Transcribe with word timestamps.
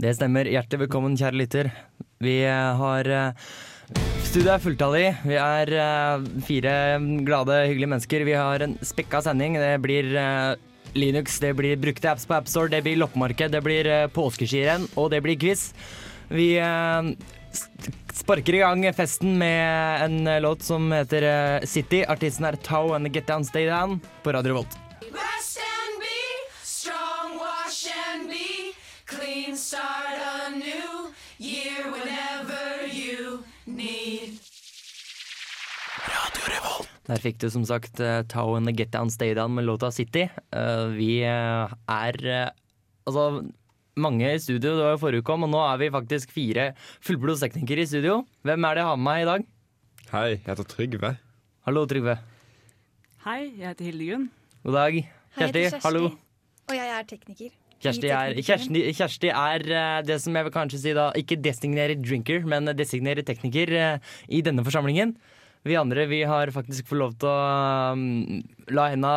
Det 0.00 0.14
stemmer. 0.16 0.48
Hjertelig 0.48 0.86
velkommen, 0.86 1.16
kjære 1.20 1.36
lytter. 1.36 1.70
Vi 2.24 2.40
eh, 2.46 2.80
har 2.80 3.04
Studioet 3.04 4.26
Studiet 4.30 4.52
er 4.54 4.62
fulltallig. 4.62 5.06
Vi 5.26 5.36
er 5.42 5.72
eh, 5.74 6.26
fire 6.46 6.74
glade, 7.26 7.56
hyggelige 7.66 7.90
mennesker. 7.90 8.24
Vi 8.28 8.36
har 8.38 8.62
en 8.64 8.76
spekka 8.86 9.20
sending. 9.26 9.58
Det 9.58 9.74
blir 9.82 10.12
eh, 10.16 10.54
Linux, 10.94 11.40
det 11.42 11.52
blir 11.58 11.76
brukte 11.82 12.12
apps 12.12 12.26
på 12.26 12.36
AppStore, 12.38 12.70
det 12.72 12.84
blir 12.86 12.98
loppemarked, 12.98 13.52
det 13.52 13.60
blir 13.62 13.90
påskeskirenn, 14.14 14.88
og 14.98 15.10
det 15.12 15.20
blir 15.22 15.38
quiz. 15.38 15.68
Vi 16.30 16.54
eh, 16.62 17.10
sparker 18.14 18.54
i 18.54 18.62
gang 18.62 18.84
festen 18.94 19.34
med 19.38 20.04
en 20.04 20.26
eh, 20.26 20.40
låt 20.42 20.62
som 20.62 20.92
heter 20.94 21.26
eh, 21.26 21.66
City. 21.66 22.04
Artisten 22.06 22.46
er 22.46 22.58
Tau 22.62 22.94
and 22.94 23.10
Get 23.14 23.26
Down 23.26 23.44
Stay 23.44 23.66
Down 23.66 23.98
på 24.22 24.32
Radio 24.32 24.54
Revolt. 24.54 24.78
Der 37.10 37.18
fikk 37.18 37.40
du 37.42 37.48
som 37.50 37.64
sagt 37.66 37.98
uh, 37.98 38.22
Tau 38.30 38.54
and 38.54 38.68
the 38.68 38.74
Get 38.76 38.92
Down 38.94 39.10
Stay 39.10 39.34
Down 39.34 39.56
med 39.56 39.66
låta 39.66 39.90
City. 39.90 40.28
Eh, 40.54 40.84
vi 40.94 41.24
eh, 41.26 41.72
er 41.90 42.18
eh, 42.22 42.52
altså 43.02 43.42
mange 43.98 44.28
i 44.30 44.38
studio, 44.38 44.76
det 44.76 44.84
var 44.84 44.94
jo 44.94 45.00
forrige 45.02 45.24
uke 45.24 45.34
om, 45.34 45.48
og 45.48 45.50
nå 45.50 45.62
er 45.72 45.80
vi 45.80 45.88
faktisk 45.90 46.30
fire 46.30 46.68
fullblodsteknikere 47.02 47.82
i 47.82 47.88
studio. 47.90 48.20
Hvem 48.46 48.64
er 48.64 48.78
det 48.78 48.84
jeg 48.84 48.88
har 48.90 49.00
med 49.00 49.06
meg 49.08 49.22
i 49.24 49.26
dag? 49.26 49.48
Hei, 50.12 50.28
jeg 50.36 50.44
heter 50.46 50.68
Trygve. 50.70 51.10
Hallo, 51.66 51.82
Trygve. 51.90 52.14
Hei, 53.26 53.40
jeg 53.58 53.66
heter 53.72 53.90
Hildegunn. 53.90 54.30
God 54.62 54.78
dag. 54.78 55.00
Hei, 55.00 55.02
jeg 55.02 55.50
Kjersti, 55.50 55.64
heter 55.66 55.84
hallo. 55.88 56.12
Og 56.70 56.78
jeg 56.78 56.94
er 56.94 57.10
tekniker. 57.10 57.50
Kjersti 57.80 58.08
er, 58.12 58.38
Kjersti, 58.44 58.80
Kjersti 58.92 59.34
er 59.34 59.66
eh, 59.66 59.98
det 60.06 60.20
som 60.22 60.36
jeg 60.36 60.46
vil 60.46 60.54
kanskje 60.54 60.82
si 60.82 60.94
da, 60.94 61.10
ikke 61.16 61.40
designerer 61.42 61.98
drinker, 61.98 62.46
men 62.46 62.70
designerer 62.78 63.26
tekniker 63.26 63.74
eh, 63.74 64.16
i 64.30 64.44
denne 64.46 64.62
forsamlingen. 64.66 65.16
Vi 65.68 65.74
andre 65.76 66.06
vi 66.08 66.22
har 66.24 66.48
faktisk 66.54 66.86
fått 66.88 66.98
lov 67.02 67.16
til 67.20 67.28
å 67.28 67.92
um, 67.92 68.40
la 68.72 68.86
henda 68.94 69.10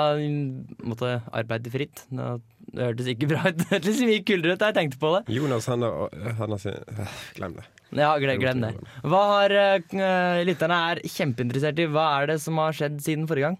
måtte 0.83 1.21
arbeide 1.31 1.71
fritt. 1.71 2.03
Nå- 2.11 2.41
Det 2.73 2.87
hørtes 2.87 3.07
ikke 3.11 3.27
bra 3.29 3.43
ut. 3.47 3.57
Det 3.61 3.69
hørtes 3.69 4.01
mye 4.03 4.23
kulere 4.27 4.55
ut 4.55 4.59
da 4.63 4.71
jeg 4.71 4.77
tenkte 4.79 4.99
på 4.99 5.11
det. 5.15 5.21
Jonas 5.35 5.67
han 5.69 5.83
har, 5.85 6.57
sin 6.59 6.79
Glem 7.37 7.55
det. 7.59 7.65
Ja, 7.93 8.15
glem, 8.17 8.39
glem 8.41 8.63
det. 8.63 8.71
Hva 9.05 9.21
har 9.29 9.53
uh, 9.53 10.39
Lytterne 10.47 10.79
er 10.91 11.01
kjempeinteressert 11.05 11.79
i. 11.79 11.85
Hva 11.93 12.07
er 12.21 12.31
det 12.33 12.39
som 12.41 12.57
har 12.59 12.73
skjedd 12.75 12.97
siden 13.05 13.27
forrige 13.29 13.51
gang? 13.51 13.59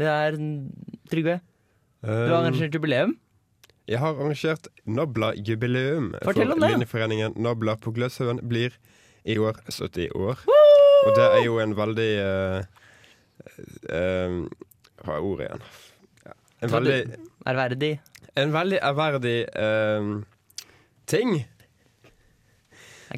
Det 0.00 0.08
er 0.10 0.36
mm, 0.40 0.56
Trygve. 1.12 1.40
Du 2.04 2.10
har 2.10 2.26
Um, 2.34 2.40
arrangert 2.42 2.74
jubileum. 2.74 3.14
jeg 3.88 3.96
har 4.02 4.12
arrangert 4.18 4.66
Nabla-jubileum. 4.84 6.10
For 6.26 6.36
minneforeningen 6.36 7.32
Nobla 7.38 7.48
Nabla 7.48 7.76
på 7.80 7.94
Gløshaugen 7.96 8.42
blir 8.44 8.76
i 9.24 9.38
år 9.40 9.56
70 9.70 10.10
år. 10.12 10.42
Og 11.04 11.16
det 11.16 11.24
er 11.24 11.40
jo 11.44 11.58
en 11.60 11.74
veldig 11.76 12.10
uh, 12.24 12.60
Hva 15.04 15.16
er 15.18 15.26
ordet 15.30 15.48
igjen? 15.48 15.64
En 16.64 16.72
veldig, 16.72 16.98
Ærverdig. 17.50 17.90
en 18.40 18.52
veldig 18.54 18.78
ærverdig 18.80 19.38
eh, 19.52 20.06
ting. 21.10 21.34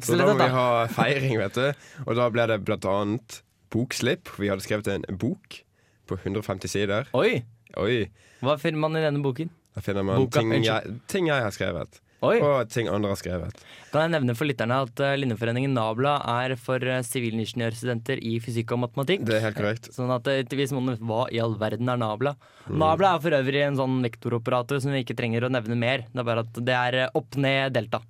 Så 0.03 0.17
da 0.19 0.25
må 0.27 0.33
vi 0.35 0.49
ha 0.51 0.65
feiring, 0.91 1.37
vet 1.39 1.55
du. 1.55 1.85
Og 2.03 2.17
da 2.19 2.25
ble 2.33 2.43
det 2.51 2.57
blant 2.67 2.87
annet 2.91 3.37
bokslipp. 3.71 4.33
Vi 4.35 4.49
hadde 4.51 4.65
skrevet 4.65 4.89
en 4.91 5.21
bok 5.21 5.61
på 6.11 6.17
150 6.19 6.73
sider. 6.73 7.07
Oi! 7.15 7.39
Oi, 7.77 8.07
Hva 8.41 8.57
finner 8.59 8.79
man 8.83 8.97
i 8.97 9.03
denne 9.03 9.21
boken? 9.23 9.49
Da 9.75 9.83
finner 9.85 10.03
man 10.07 10.23
Boka, 10.23 10.41
ting, 10.41 10.63
jeg, 10.65 10.93
ting 11.11 11.27
jeg 11.29 11.43
har 11.43 11.53
skrevet. 11.53 11.99
Oi. 12.25 12.37
Og 12.41 12.69
ting 12.73 12.87
andre 12.89 13.11
har 13.13 13.19
skrevet. 13.19 13.59
Kan 13.91 14.07
jeg 14.07 14.13
nevne 14.15 14.33
for 14.37 14.49
lytterne 14.49 14.79
at 14.87 15.01
uh, 15.03 15.13
Linjeforeningen 15.19 15.75
Nabla 15.77 16.15
er 16.41 16.55
for 16.57 16.81
uh, 16.81 17.03
sivilingeniørstudenter 17.05 18.23
i 18.25 18.39
fysikk 18.41 18.73
og 18.73 18.81
matematikk. 18.87 19.27
Det 19.27 19.37
er 19.37 19.45
helt 19.45 19.59
korrekt. 19.59 19.91
Sånn 19.93 20.09
at 20.15 20.25
uh, 20.25 20.55
hvis 20.57 20.73
man 20.73 20.95
Hva 20.97 21.27
i 21.29 21.41
all 21.43 21.53
verden 21.61 21.91
er 21.93 22.01
Nabla? 22.01 22.33
Mm. 22.65 22.79
Nabla 22.81 23.13
er 23.13 23.23
for 23.27 23.37
øvrig 23.37 23.61
en 23.67 23.77
sånn 23.77 24.01
vektoroperator 24.07 24.81
som 24.81 24.95
vi 24.95 25.03
ikke 25.05 25.17
trenger 25.19 25.45
å 25.45 25.53
nevne 25.53 25.77
mer. 25.77 26.07
Det 26.09 26.23
er 26.23 26.29
bare 26.31 26.47
at 26.47 26.57
det 26.57 26.79
er 26.79 26.99
opp, 27.11 27.37
ned, 27.37 27.77
delta. 27.77 28.01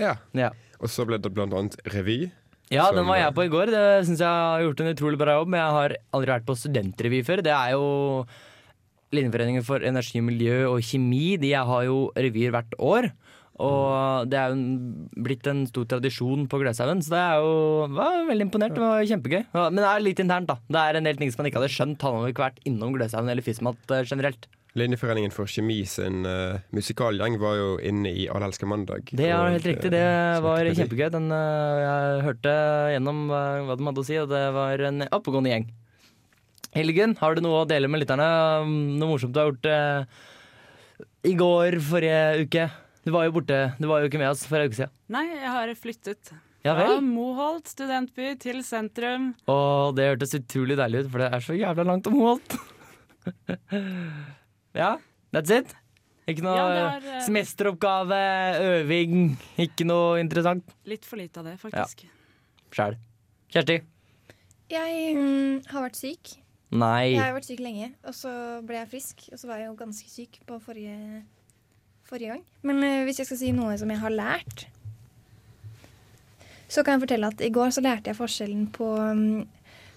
Ja. 0.00 0.16
Ja. 0.34 0.50
Og 0.80 0.90
så 0.90 1.06
ble 1.06 1.20
det 1.22 1.30
blant 1.36 1.54
annet 1.54 1.78
revy. 1.94 2.24
Ja, 2.70 2.88
Som, 2.88 3.00
den 3.00 3.08
var 3.10 3.18
jeg 3.18 3.34
på 3.34 3.46
i 3.46 3.50
går. 3.50 3.70
Det 3.74 3.86
syns 4.06 4.22
jeg 4.22 4.30
har 4.30 4.62
gjort 4.62 4.82
en 4.82 4.92
utrolig 4.92 5.18
bra 5.22 5.38
jobb. 5.38 5.50
Men 5.50 5.62
jeg 5.62 5.76
har 5.78 5.98
aldri 6.18 6.34
vært 6.34 6.50
på 6.50 6.58
studentrevy 6.58 7.22
før. 7.26 7.42
Det 7.46 7.54
er 7.54 7.74
jo 7.74 7.86
Linjeforeningen 9.10 9.66
for 9.66 9.82
energi, 9.82 10.22
miljø 10.22 10.62
og 10.70 10.84
kjemi. 10.86 11.34
De 11.42 11.50
har 11.56 11.84
jo 11.88 12.08
revyer 12.14 12.54
hvert 12.54 12.76
år. 12.78 13.10
Og 13.60 14.30
det 14.30 14.38
er 14.40 14.54
jo 14.54 15.24
blitt 15.26 15.48
en 15.50 15.66
stor 15.68 15.84
tradisjon 15.90 16.46
på 16.48 16.60
Gløshaugen, 16.62 17.02
så 17.04 17.12
det 17.12 17.20
er 17.20 17.42
jo 17.42 17.90
var 17.92 18.22
veldig 18.30 18.46
imponert. 18.46 18.76
Det 18.76 18.80
var 18.84 19.04
kjempegøy. 19.10 19.42
Men 19.58 19.82
det 19.82 19.90
er 19.90 20.06
litt 20.06 20.22
internt, 20.22 20.48
da. 20.48 20.56
Det 20.64 20.80
er 20.80 20.96
en 20.96 21.10
del 21.10 21.20
ting 21.20 21.32
som 21.32 21.42
man 21.42 21.50
ikke 21.50 21.60
hadde 21.60 21.74
skjønt. 21.74 22.00
Hadde 22.00 22.22
man 22.22 22.32
ikke 22.32 22.46
vært 22.46 22.64
innom 22.70 22.96
Gløshaugen 22.96 23.32
eller 23.34 23.44
Fismat 23.44 23.92
eh, 23.92 24.06
generelt. 24.08 24.48
Linjeforeningen 24.78 25.32
for 25.34 25.50
kjemi 25.50 25.80
sin 25.90 26.22
uh, 26.22 26.62
musikalgjeng 26.70 27.40
var 27.42 27.56
jo 27.58 27.70
inne 27.82 28.12
i 28.14 28.28
Allelska 28.30 28.68
mandag. 28.70 29.10
Det 29.18 29.26
er 29.26 29.50
helt 29.56 29.66
riktig. 29.66 29.90
Det 29.92 30.06
var 30.46 30.70
kjempegøy. 30.70 31.08
Den, 31.16 31.26
uh, 31.34 31.82
jeg 31.82 32.24
hørte 32.28 32.54
gjennom 32.94 33.24
uh, 33.34 33.66
hva 33.66 33.76
de 33.76 33.88
hadde 33.90 34.04
å 34.04 34.06
si, 34.06 34.18
og 34.22 34.30
det 34.30 34.44
var 34.54 34.86
en 34.88 35.08
oppegående 35.10 35.52
gjeng. 35.52 35.66
Hildegunn, 36.76 37.16
har 37.18 37.34
du 37.34 37.42
noe 37.42 37.64
å 37.64 37.68
dele 37.68 37.88
med 37.90 38.04
lytterne? 38.04 38.26
Noe 39.00 39.08
morsomt 39.10 39.34
du 39.34 39.40
har 39.40 39.48
gjort 39.50 39.66
eh, 39.66 40.20
i 41.26 41.32
går, 41.38 41.80
forrige 41.82 42.44
uke? 42.44 42.68
Du 43.02 43.10
var 43.14 43.26
jo 43.26 43.34
borte, 43.38 43.58
du 43.80 43.88
var 43.90 44.02
jo 44.04 44.10
ikke 44.10 44.20
med 44.20 44.30
oss 44.30 44.44
for 44.46 44.60
en 44.60 44.70
uke 44.70 44.78
siden. 44.78 44.92
Nei, 45.10 45.24
jeg 45.32 45.50
har 45.50 45.72
flyttet 45.80 46.30
Ja 46.66 46.76
vel? 46.78 46.92
fra? 46.92 47.00
Moholt 47.02 47.70
studentby 47.72 48.34
til 48.42 48.60
sentrum. 48.66 49.32
Å, 49.50 49.56
det 49.96 50.10
hørtes 50.12 50.36
utrolig 50.38 50.76
deilig 50.78 51.06
ut, 51.06 51.10
for 51.14 51.24
det 51.24 51.30
er 51.34 51.44
så 51.46 51.56
jævla 51.58 51.86
langt 51.88 52.06
til 52.06 52.14
Moholt. 52.14 52.54
ja, 54.82 54.92
that's 55.34 55.50
it. 55.54 55.72
Ikke 56.30 56.44
noe 56.44 56.54
Ja, 56.54 56.66
er, 56.92 57.06
eh, 57.16 57.22
semesteroppgave, 57.26 58.20
øving, 58.76 59.32
ikke 59.58 59.88
noe 59.88 60.20
interessant. 60.22 60.68
Litt 60.86 61.08
for 61.08 61.18
lite 61.18 61.42
av 61.42 61.48
det, 61.50 61.56
faktisk. 61.58 62.04
Sjæl. 62.70 62.94
Kjersti? 63.50 63.80
Jeg 64.70 65.16
mm, 65.18 65.66
har 65.72 65.88
vært 65.88 65.98
syk. 65.98 66.36
Nei. 66.70 67.16
Jeg 67.16 67.22
har 67.24 67.34
vært 67.34 67.48
syk 67.48 67.62
lenge, 67.64 67.90
og 68.06 68.14
så 68.14 68.32
ble 68.66 68.78
jeg 68.78 68.90
frisk. 68.92 69.24
Og 69.34 69.40
så 69.40 69.48
var 69.50 69.62
jeg 69.62 69.70
jo 69.70 69.78
ganske 69.78 70.10
syk 70.10 70.38
på 70.46 70.58
forrige, 70.62 71.22
forrige 72.06 72.36
gang. 72.36 72.44
Men 72.66 72.84
uh, 72.84 73.04
hvis 73.08 73.22
jeg 73.22 73.30
skal 73.30 73.40
si 73.40 73.54
noe 73.56 73.74
som 73.80 73.90
jeg 73.90 74.02
har 74.02 74.14
lært, 74.14 74.68
så 76.70 76.84
kan 76.86 76.96
jeg 76.96 77.08
fortelle 77.08 77.30
at 77.32 77.42
i 77.42 77.50
går 77.50 77.72
så 77.74 77.82
lærte 77.82 78.12
jeg 78.12 78.18
forskjellen 78.18 78.68
på, 78.74 78.92
um, 79.02 79.48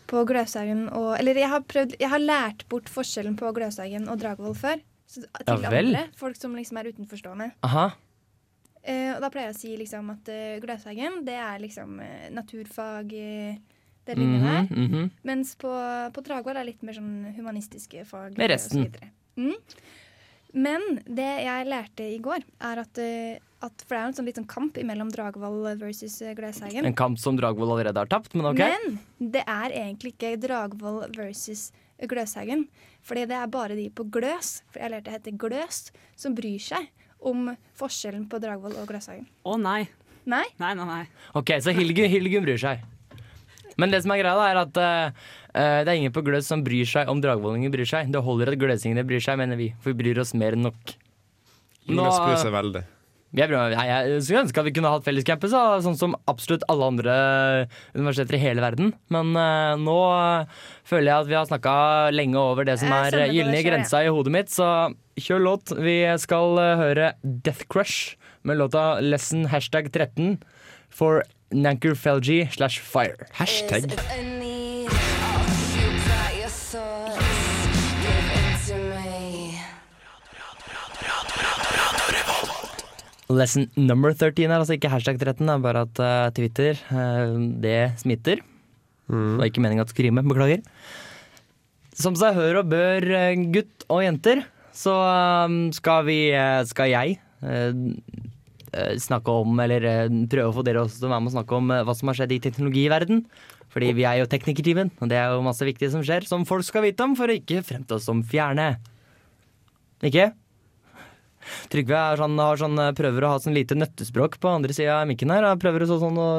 på 0.09 0.23
Gløshaugen 0.25 0.87
og 0.89 1.11
Eller 1.19 1.37
jeg 1.37 1.51
har, 1.51 1.61
prøvd, 1.69 1.93
jeg 2.01 2.09
har 2.09 2.23
lært 2.23 2.65
bort 2.69 2.89
forskjellen 2.89 3.37
på 3.37 3.51
Gløshaugen 3.53 4.09
og 4.09 4.17
Dragvoll 4.23 4.57
før. 4.57 4.81
Til 5.13 5.27
Ja 5.45 5.69
vel. 5.69 5.93
andre. 5.93 6.07
Folk 6.17 6.39
som 6.39 6.55
liksom 6.57 6.79
er 6.81 6.89
utenforstående. 6.89 7.51
Aha. 7.69 7.91
Eh, 8.81 9.13
og 9.13 9.21
da 9.21 9.29
pleier 9.31 9.51
jeg 9.51 9.55
å 9.55 9.59
si 9.61 9.75
liksom 9.79 10.09
at 10.11 10.33
uh, 10.33 10.57
Gløshaugen, 10.63 11.21
det 11.27 11.37
er 11.37 11.61
liksom 11.61 12.01
uh, 12.01 12.25
naturfag 12.33 13.13
eh, 13.15 13.61
Det 14.05 14.15
-hmm, 14.17 14.41
der. 14.41 14.75
Mm 14.75 14.87
-hmm. 14.91 15.09
Mens 15.23 15.55
på, 15.55 15.69
på 16.13 16.21
Dragvoll 16.21 16.57
er 16.57 16.65
det 16.65 16.65
litt 16.65 16.83
mer 16.83 16.93
sånn 16.93 17.33
humanistiske 17.35 18.05
fag. 18.05 18.37
Med 18.37 18.45
og 18.45 18.49
resten. 18.49 18.93
så. 18.93 19.07
Mm. 19.37 19.53
Men 20.53 20.99
det 21.05 21.31
jeg 21.43 21.65
lærte 21.65 22.05
i 22.05 22.19
går, 22.21 22.43
er 22.61 22.77
at, 22.83 22.97
eh, 22.97 23.39
at 23.61 23.83
For 23.87 23.95
det 23.95 23.97
er 23.97 24.03
jo 24.03 24.07
en 24.07 24.13
sånn 24.13 24.29
liten 24.29 24.45
kamp 24.45 24.77
mellom 24.85 25.09
Dragvoll 25.09 25.77
versus 25.79 26.21
eh, 26.21 26.35
Gløshaugen. 26.35 26.85
En 26.85 26.93
kamp 26.93 27.17
som 27.19 27.35
Dragvoll 27.35 27.71
allerede 27.71 27.97
har 27.97 28.05
tapt, 28.11 28.35
men 28.35 28.45
ok. 28.45 28.59
Men 28.59 29.31
det 29.33 29.43
er 29.47 29.71
egentlig 29.71 30.13
ikke 30.13 30.35
Dragvoll 30.37 31.09
versus 31.17 31.71
Gløshaugen. 31.97 32.67
Fordi 33.01 33.25
det 33.25 33.39
er 33.39 33.47
bare 33.47 33.75
de 33.75 33.89
på 33.89 34.05
Gløs, 34.13 34.61
for 34.69 34.79
jeg 34.79 34.93
lærte 34.93 35.09
det 35.09 35.17
heter 35.17 35.37
Gløs, 35.41 35.91
som 36.15 36.35
bryr 36.35 36.61
seg 36.61 36.87
om 37.19 37.55
forskjellen 37.79 38.27
på 38.29 38.39
Dragvoll 38.43 38.77
og 38.77 38.87
Gløshaugen. 38.87 39.25
Å 39.43 39.57
nei. 39.57 39.87
Nei? 40.29 40.45
Nei, 40.61 40.73
nei, 40.77 40.85
nei. 40.85 41.03
Ok, 41.35 41.57
Så 41.59 41.73
Hilgen, 41.75 42.07
Hilgen 42.09 42.45
bryr 42.45 42.61
seg. 42.61 42.83
Men 43.81 43.93
det 43.93 44.03
som 44.05 44.13
er 44.13 44.21
greia, 44.21 44.35
da, 44.37 44.47
er 44.49 44.61
at 44.63 44.81
eh, 44.81 45.29
eh, 45.53 45.79
det 45.85 45.93
er 45.93 45.99
ingen 45.99 46.15
på 46.15 46.23
Gløs 46.25 46.49
som 46.49 46.63
bryr 46.65 46.89
seg 46.89 47.11
om 47.11 47.21
dragvollinger 47.23 47.73
bryr 47.73 47.89
seg. 47.89 48.11
Det 48.13 48.23
holder 48.25 48.53
at 48.53 48.59
gløsingene 48.61 49.05
bryr 49.07 49.23
seg, 49.23 49.39
mener 49.41 49.59
vi. 49.59 49.71
For 49.83 49.93
vi 49.93 50.03
bryr 50.03 50.23
oss 50.23 50.35
mer 50.37 50.57
enn 50.57 50.67
nok. 50.69 50.97
Jonas 51.89 52.19
bryr 52.21 52.41
seg 52.41 52.53
veldig. 52.55 52.83
Jeg, 53.33 53.49
bryr 53.49 53.73
jeg, 53.73 53.89
jeg 53.89 54.21
skulle 54.21 54.43
ønske 54.43 54.61
at 54.61 54.67
vi 54.67 54.73
kunne 54.75 54.89
hatt 54.93 55.05
fellescampus, 55.07 55.53
så, 55.55 55.61
sånn 55.81 55.97
som 55.97 56.11
absolutt 56.29 56.65
alle 56.69 56.89
andre 56.91 57.15
universiteter 57.95 58.37
i 58.37 58.43
hele 58.43 58.61
verden. 58.61 58.91
Men 59.13 59.31
uh, 59.33 59.73
nå 59.81 59.97
føler 60.85 61.09
jeg 61.09 61.15
at 61.17 61.31
vi 61.31 61.37
har 61.39 61.47
snakka 61.49 61.73
lenge 62.13 62.37
over 62.37 62.69
det 62.69 62.77
som 62.83 62.93
er 62.93 63.17
gylne 63.33 63.63
grensa 63.65 64.03
i 64.05 64.11
hodet 64.13 64.35
mitt, 64.35 64.53
så 64.53 64.67
kjør 65.17 65.47
låt. 65.47 65.73
Vi 65.81 65.97
skal 66.21 66.61
uh, 66.61 66.75
høre 66.83 67.15
Death 67.23 67.65
Crush 67.73 68.19
med 68.45 68.61
låta 68.61 68.99
Lesson 69.01 69.47
hashtag 69.49 69.89
13 69.89 70.37
for 70.93 71.23
Nanker 71.53 71.95
Felgi 71.95 72.43
slash 72.51 72.81
fire. 72.81 73.27
Hashtag. 73.37 73.93
Lesson 83.33 83.69
number 83.79 84.13
13 84.13 84.45
er 84.45 84.59
altså 84.59 84.75
ikke 84.77 84.91
hashtag 84.91 85.17
13, 85.17 85.47
det 85.47 85.53
er 85.53 85.63
bare 85.63 85.85
at 85.87 86.01
uh, 86.03 86.31
Twitter, 86.35 86.77
uh, 86.91 87.37
det 87.63 87.93
smitter. 88.01 88.43
Det 89.09 89.37
var 89.39 89.49
ikke 89.49 89.63
meningen 89.63 89.83
at 89.83 89.93
skrive 89.93 90.13
med, 90.15 90.27
beklager. 90.29 90.61
Som 91.97 92.17
seg 92.17 92.37
hør 92.37 92.61
og 92.61 92.69
bør, 92.71 93.05
eh, 93.13 93.41
gutt 93.53 93.85
og 93.91 94.03
jenter, 94.03 94.43
så 94.73 94.93
um, 95.45 95.57
skal 95.75 96.05
vi, 96.07 96.19
uh, 96.33 96.61
skal 96.65 96.89
jeg 96.93 97.17
snakke 99.01 99.33
om, 99.43 99.57
eller 99.63 99.85
eh, 99.89 100.05
prøve 100.31 100.51
å 100.51 100.55
få 100.57 100.63
dere 100.67 100.83
også 100.83 100.99
til 101.01 101.09
å 101.09 101.13
være 101.13 101.23
med 101.25 101.31
og 101.33 101.37
snakke 101.37 101.57
om 101.59 101.73
eh, 101.73 101.83
hva 101.87 101.95
som 101.97 102.11
har 102.11 102.19
skjedd 102.19 102.35
i 102.35 102.41
teknologiverden. 102.43 103.25
Fordi 103.73 103.89
vi 103.97 104.05
er 104.05 104.19
jo 104.21 104.29
teknikerteamen, 104.29 104.91
og 105.01 105.09
det 105.09 105.17
er 105.17 105.33
jo 105.33 105.43
masse 105.45 105.65
viktig 105.65 105.89
som 105.93 106.03
skjer, 106.05 106.27
som 106.29 106.45
folk 106.45 106.65
skal 106.67 106.85
vite 106.85 107.05
om 107.05 107.15
for 107.17 107.31
å 107.31 107.37
ikke 107.39 107.63
fremte 107.65 107.97
oss 107.97 108.05
som 108.09 108.21
fjerne. 108.21 108.75
Ikke? 110.05 110.31
Trygve 111.73 111.99
sånn, 112.19 112.37
har 112.39 112.59
sånn, 112.59 112.79
prøver 112.95 113.25
å 113.25 113.33
ha 113.33 113.39
sånn 113.43 113.55
lite 113.57 113.75
nøttespråk 113.75 114.37
på 114.39 114.51
andre 114.51 114.75
sida 114.75 115.01
av 115.01 115.09
mikken 115.09 115.33
her. 115.33 115.47
Prøver 115.59 115.83
å 115.83 115.89
så 115.89 115.97
sånn 116.01 116.19
å 116.21 116.29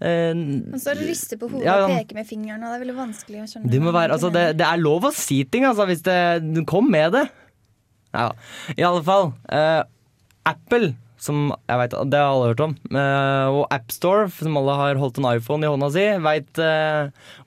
eh, 0.00 0.32
Han 0.34 0.80
står 0.80 1.02
og 1.04 1.06
rister 1.10 1.38
på 1.40 1.50
hodet 1.52 1.68
Ja, 1.68 1.76
og 1.84 1.92
peker 1.92 2.18
med 2.18 2.28
fingeren, 2.28 2.64
og 2.64 2.72
det 2.72 2.78
er 2.78 2.84
veldig 2.86 2.96
vanskelig 2.98 3.44
å 3.44 3.48
skjønne. 3.52 3.70
Det 3.70 3.82
må 3.84 3.94
være, 3.94 4.16
altså 4.16 4.32
det, 4.34 4.44
det 4.58 4.66
er 4.66 4.82
lov 4.82 5.06
å 5.10 5.14
si 5.14 5.42
ting, 5.46 5.66
altså, 5.68 5.86
hvis 5.90 6.02
det 6.06 6.18
Kom 6.70 6.90
med 6.90 7.14
det. 7.14 7.24
Ja, 8.14 8.28
i 8.74 8.86
alle 8.86 9.02
fall. 9.06 9.32
eh, 9.50 9.82
Apple, 10.46 10.92
som 11.24 11.48
jeg 11.56 11.80
vet, 11.80 11.98
det 12.12 12.20
har 12.20 12.30
alle 12.30 12.52
hørt 12.52 12.64
om, 12.68 12.76
Uh, 12.94 13.48
og 13.48 13.62
AppStore, 13.74 14.28
som 14.36 14.60
alle 14.60 14.78
har 14.78 15.00
holdt 15.00 15.18
en 15.18 15.30
iPhone 15.32 15.64
i 15.64 15.70
hånda 15.72 15.88
si, 15.94 16.04
veit 16.22 16.60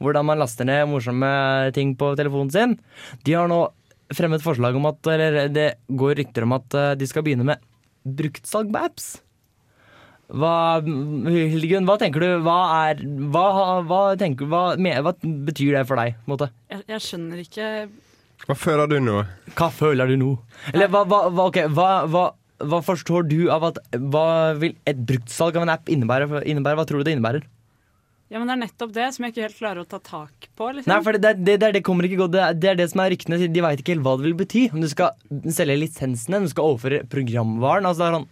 hvordan 0.01 0.27
man 0.27 0.41
laster 0.41 0.67
ned 0.67 0.89
morsomme 0.89 1.29
ting 1.77 1.93
på 1.99 2.11
telefonen 2.19 2.51
sin. 2.53 2.77
De 3.23 3.37
har 3.37 3.49
nå 3.51 3.67
fremmet 4.15 4.43
forslag 4.43 4.75
om 4.77 4.89
at 4.89 5.07
Eller 5.11 5.47
det 5.51 5.69
går 5.87 6.17
rykter 6.21 6.47
om 6.47 6.57
at 6.57 6.75
eh, 6.77 6.95
de 6.99 7.07
skal 7.07 7.25
begynne 7.25 7.47
med 7.47 7.63
bruktsalg 8.07 8.71
på 8.71 8.83
apps. 8.87 9.07
Hva, 10.27 10.83
Hildegunn, 10.83 11.85
hva 11.87 11.95
tenker 11.99 12.23
du? 12.23 12.27
Hva 12.43 12.57
er 12.89 12.99
Hva, 13.31 13.45
hva, 13.87 14.01
tenker, 14.19 14.49
hva, 14.51 14.73
hva 14.75 15.13
betyr 15.23 15.77
det 15.77 15.85
for 15.87 15.99
deg? 15.99 16.17
På 16.19 16.27
en 16.27 16.33
måte? 16.33 16.49
Jeg, 16.67 16.83
jeg 16.91 17.05
skjønner 17.05 17.43
ikke 17.45 17.69
Hva 18.43 18.57
føler 18.59 18.91
du 18.91 18.97
nå? 19.03 19.21
Hva 19.55 19.69
føler 19.71 20.11
du 20.11 20.17
nå? 20.19 20.33
Eller 20.73 20.91
hva, 20.91 21.05
hva, 21.07 21.47
hva, 21.71 22.25
hva, 22.57 22.79
forstår 22.81 23.27
du 23.29 23.49
av 23.53 23.63
at 23.69 23.77
Hva 23.93 24.53
vil 24.57 24.73
et 24.89 24.97
bruktsalg 24.97 25.57
av 25.59 25.67
en 25.67 25.73
app 25.75 25.89
innebære? 25.93 26.41
innebære? 26.45 26.79
Hva 26.79 26.85
tror 26.89 27.01
du 27.03 27.07
det 27.07 27.17
innebærer? 27.17 27.45
Ja, 28.27 28.39
men 28.41 28.49
Det 28.49 28.55
er 28.55 28.61
nettopp 28.65 28.93
det 28.95 29.05
som 29.15 29.23
jeg 29.23 29.33
ikke 29.33 29.45
helt 29.45 29.59
klarer 29.59 29.83
å 29.83 29.87
ta 29.87 29.99
tak 30.03 30.49
på. 30.57 30.71
liksom. 30.75 30.91
Nei, 30.91 30.99
for 31.05 31.15
det, 31.15 31.35
det, 31.47 31.59
det, 31.61 31.69
det 31.77 31.83
kommer 31.85 32.03
ikke 32.03 32.19
godt. 32.25 32.33
Det, 32.33 32.47
det 32.59 32.71
er 32.73 32.79
det 32.81 32.89
som 32.91 32.99
er 33.03 33.13
ryktene. 33.13 33.39
De 33.47 33.63
veit 33.63 33.79
ikke 33.83 33.93
helt 33.95 34.03
hva 34.03 34.17
det 34.19 34.27
vil 34.27 34.35
bety. 34.41 34.63
Om 34.73 34.81
du 34.83 34.89
skal 34.91 35.13
selge 35.53 35.77
lisensene, 35.79 36.41
om 36.41 36.47
du 36.47 36.51
skal 36.51 36.73
overføre 36.73 37.05
programvaren. 37.07 37.87
Altså 37.87 38.03
det 38.03 38.09
er 38.09 38.17
sånn 38.17 38.27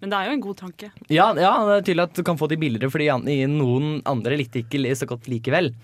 Men 0.00 0.14
det 0.14 0.20
er 0.20 0.30
jo 0.30 0.36
en 0.38 0.44
god 0.46 0.60
tanke. 0.62 0.92
Ja, 1.12 1.26
ja, 1.36 1.52
det 1.68 1.74
er 1.76 1.84
tydelig 1.90 2.06
at 2.08 2.16
du 2.16 2.22
kan 2.24 2.40
få 2.40 2.48
de 2.48 2.60
billigere, 2.60 2.92
fordi 2.92 3.10
noen 3.52 3.98
andre 4.08 4.38
likte 4.40 4.62
ikke 4.64 4.96
så 4.96 5.08
godt 5.08 5.28
likevel. 5.28 5.74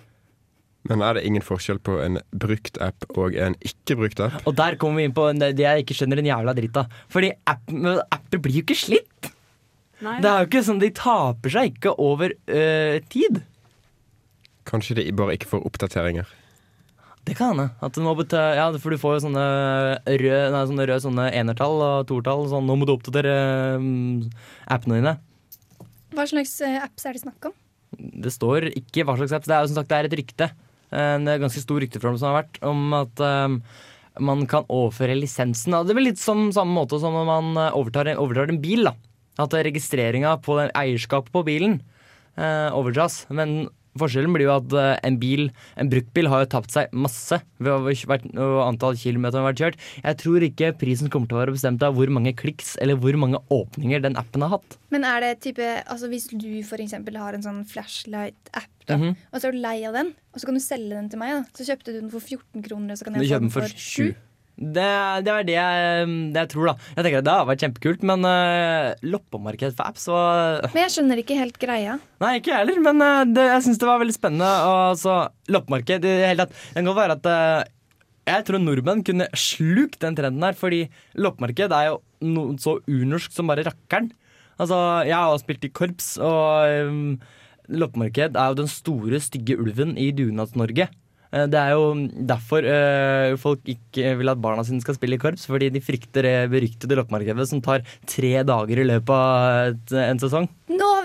Men 0.89 1.03
er 1.05 1.19
det 1.19 1.27
ingen 1.29 1.45
forskjell 1.45 1.81
på 1.85 1.99
en 2.01 2.17
brukt 2.33 2.79
app 2.81 3.05
og 3.13 3.37
en 3.37 3.57
ikke 3.61 3.99
brukt 4.01 4.23
app? 4.25 4.41
Og 4.49 4.57
der 4.57 4.79
kommer 4.81 5.03
vi 5.03 5.09
inn 5.11 5.17
på 5.17 5.27
det 5.37 5.53
det 5.59 5.67
jeg 5.67 5.85
ikke 5.85 5.99
skjønner 5.99 6.23
en 6.23 6.31
jævla 6.31 6.55
dritt 6.57 6.81
av. 6.81 6.99
Fordi 7.13 7.35
app, 7.53 7.69
apper 8.17 8.41
blir 8.41 8.61
jo 8.61 8.65
ikke 8.65 8.79
slitt. 8.81 9.31
Nei, 10.01 10.17
Det 10.25 10.31
er 10.31 10.41
jo 10.41 10.49
ikke 10.49 10.65
sånn, 10.65 10.81
De 10.81 10.89
taper 10.97 11.53
seg 11.53 11.75
ikke 11.75 11.93
over 12.01 12.33
øh, 12.33 13.01
tid. 13.13 13.43
Kanskje 14.71 14.97
de 14.97 15.11
bare 15.17 15.37
ikke 15.37 15.51
får 15.51 15.67
oppdateringer? 15.69 16.31
Det 17.29 17.37
kan 17.37 17.53
hende. 17.53 17.69
Ja, 18.57 18.71
for 18.81 18.95
du 18.95 18.99
får 18.99 19.19
jo 19.19 19.25
sånne 19.27 19.45
røde, 20.09 20.45
nei, 20.55 20.63
sånne 20.71 20.87
røde 20.89 21.03
sånne 21.05 21.27
enertall 21.37 21.83
og 21.85 22.09
toertall. 22.09 22.47
Sånn, 22.49 22.65
nå 22.65 22.79
må 22.81 22.89
du 22.89 22.95
oppdatere 22.95 23.35
mm, 23.83 24.31
appene 24.73 25.03
dine. 25.03 25.19
Hva 26.17 26.25
slags 26.27 26.57
eh, 26.65 26.81
apps 26.81 27.05
er 27.07 27.15
det 27.15 27.23
snakk 27.27 27.51
om? 27.51 27.55
Det 28.25 28.33
står 28.33 28.71
ikke 28.73 29.05
hva 29.05 29.19
slags 29.21 29.37
apps. 29.37 29.51
Det 29.51 29.57
er 29.57 29.67
jo 29.67 29.71
som 29.71 29.79
sagt 29.83 29.93
det 29.93 29.99
er 29.99 30.09
et 30.09 30.19
rykte. 30.23 30.49
En 30.91 31.29
ganske 31.29 31.63
stor 31.63 31.81
rykteflom 31.85 32.17
som 32.19 32.33
har 32.33 32.41
vært 32.43 32.57
om 32.67 32.95
at 32.99 33.21
um, 33.23 33.61
man 34.19 34.47
kan 34.51 34.67
overføre 34.69 35.17
lisensen. 35.19 35.73
Det 35.73 35.91
Det 35.93 35.99
vel 35.99 36.09
litt 36.11 36.23
som 36.23 36.51
samme 36.55 36.75
måte 36.75 36.99
som 37.01 37.15
når 37.15 37.29
man 37.29 37.51
eh, 37.57 37.77
overtar, 37.77 38.11
overtar 38.19 38.51
en 38.51 38.63
bil. 38.63 38.85
da 38.89 38.95
At 39.41 39.55
registreringa 39.55 40.37
på 40.43 40.59
eierskapet 40.69 41.33
på 41.33 41.45
bilen 41.47 41.81
eh, 42.37 42.69
overdras. 42.75 43.27
Men 43.31 43.69
forskjellen 43.99 44.35
blir 44.35 44.47
jo 44.47 44.55
at 44.55 44.75
eh, 44.79 44.93
en 45.09 45.19
bil, 45.23 45.49
en 45.81 45.91
bruktbil 45.91 46.31
har 46.31 46.45
jo 46.45 46.51
tapt 46.55 46.75
seg 46.75 46.93
masse 46.95 47.41
ved 47.59 47.91
antall 48.65 48.99
kilometer 49.01 49.41
har 49.41 49.51
vært 49.51 49.63
kjørt. 49.63 49.81
Jeg 50.05 50.21
tror 50.23 50.47
ikke 50.47 50.73
prisen 50.81 51.11
kommer 51.13 51.31
til 51.31 51.39
å 51.39 51.43
være 51.43 51.57
bestemt 51.57 51.83
av 51.87 51.97
hvor 51.99 52.13
mange 52.13 52.35
kliks 52.39 52.77
eller 52.83 52.99
hvor 53.01 53.19
mange 53.21 53.41
åpninger 53.51 54.05
den 54.05 54.19
appen 54.21 54.47
har 54.47 54.55
hatt. 54.59 54.79
Men 54.95 55.07
er 55.09 55.25
det 55.25 55.33
type, 55.47 55.67
altså 55.87 56.11
hvis 56.13 56.31
du 56.33 56.63
eksempel 56.81 57.19
har 57.21 57.37
en 57.37 57.45
sånn 57.45 57.65
flashlight-app, 57.69 58.71
da, 58.87 58.97
-hmm. 58.97 59.15
og 59.33 59.41
så 59.41 59.49
er 59.49 59.53
du 59.53 59.59
lei 59.59 59.85
av 59.87 59.95
den, 59.95 60.15
og 60.33 60.41
så 60.41 60.47
kan 60.47 60.55
du 60.55 60.61
selge 60.61 60.95
den 60.95 61.11
til 61.11 61.19
meg, 61.19 61.31
da. 61.37 61.43
så 61.55 61.67
kjøpte 61.69 61.93
du 61.93 62.01
den 62.01 62.11
for 62.11 62.21
14 62.21 62.63
kroner, 62.63 62.93
og 62.93 62.99
så 62.99 63.05
kan 63.05 63.15
jeg 63.15 63.29
få 63.29 63.35
den 63.35 63.43
den 63.43 63.51
for 63.51 63.61
for 63.61 63.77
sju. 63.77 64.13
7. 64.13 64.30
Det, 64.61 64.87
det 65.25 65.33
er 65.33 65.45
det 65.49 65.55
jeg, 65.55 66.05
det 66.35 66.41
jeg 66.43 66.51
tror, 66.53 66.69
da. 66.69 66.89
Jeg 66.93 67.05
tenker 67.07 67.23
at 67.23 67.27
Det 67.27 67.33
har 67.33 67.47
vært 67.49 67.63
kjempekult, 67.65 68.03
men 68.11 68.27
uh, 68.29 68.93
loppemarked 69.09 69.73
for 69.79 69.89
apps 69.89 70.05
var 70.13 70.67
Men 70.69 70.83
jeg 70.85 70.95
skjønner 70.97 71.23
ikke 71.23 71.39
helt 71.39 71.57
greia. 71.63 71.97
Nei, 72.21 72.35
ikke 72.43 72.53
jeg 72.53 72.61
heller, 72.67 72.83
men 72.85 73.01
uh, 73.01 73.25
det, 73.25 73.47
jeg 73.55 73.65
syns 73.67 73.81
det 73.81 73.89
var 73.89 74.03
veldig 74.03 74.17
spennende. 74.19 74.51
Og 74.69 75.01
så 75.01 75.17
loppemarked 75.49 76.05
i 76.05 76.05
det 76.05 76.29
hele 76.29 76.45
tatt. 76.45 76.63
Det 76.77 76.85
kan 76.85 76.99
være 77.01 77.17
at 77.17 77.31
uh, 77.33 77.69
jeg 78.29 78.47
tror 78.47 78.61
nordmenn 78.61 79.05
kunne 79.07 79.27
slukt 79.33 80.01
den 80.05 80.17
trenden 80.19 80.45
her, 80.45 80.57
fordi 80.59 80.85
loppemarked 81.17 81.73
er 81.73 81.89
jo 81.89 81.99
noe 82.29 82.61
så 82.61 82.77
urnorsk 82.85 83.33
som 83.33 83.49
bare 83.49 83.65
rakkeren. 83.67 84.13
Altså, 84.61 84.77
jeg 85.09 85.17
har 85.17 85.33
også 85.33 85.47
spilt 85.47 85.65
i 85.65 85.73
korps, 85.73 86.13
og 86.21 86.91
um, 86.91 87.15
loppemarked 87.73 88.37
er 88.37 88.53
jo 88.53 88.59
den 88.61 88.69
store, 88.71 89.23
stygge 89.25 89.57
ulven 89.57 89.97
i 89.97 90.11
Dunads-Norge. 90.13 90.91
Eh, 91.33 91.47
Det 91.51 91.59
er 91.61 91.75
jo 91.77 91.85
derfor 92.27 92.67
eh, 92.67 93.37
folk 93.41 93.63
ikke 93.71 94.17
vil 94.19 94.33
at 94.33 94.41
barna 94.43 94.65
sine 94.67 94.83
skal 94.83 94.97
spille 94.99 95.19
i 95.19 95.23
korps, 95.23 95.47
fordi 95.51 95.71
de 95.71 95.83
frykter 95.85 96.27
det 96.27 96.37
beryktede 96.53 96.99
loppemarkedet 96.99 97.49
som 97.49 97.63
tar 97.63 97.85
tre 98.07 98.33
dager 98.47 98.83
i 98.83 98.89
løpet 98.91 99.15
av 99.15 100.01
en 100.11 100.23
sesong. 100.23 100.49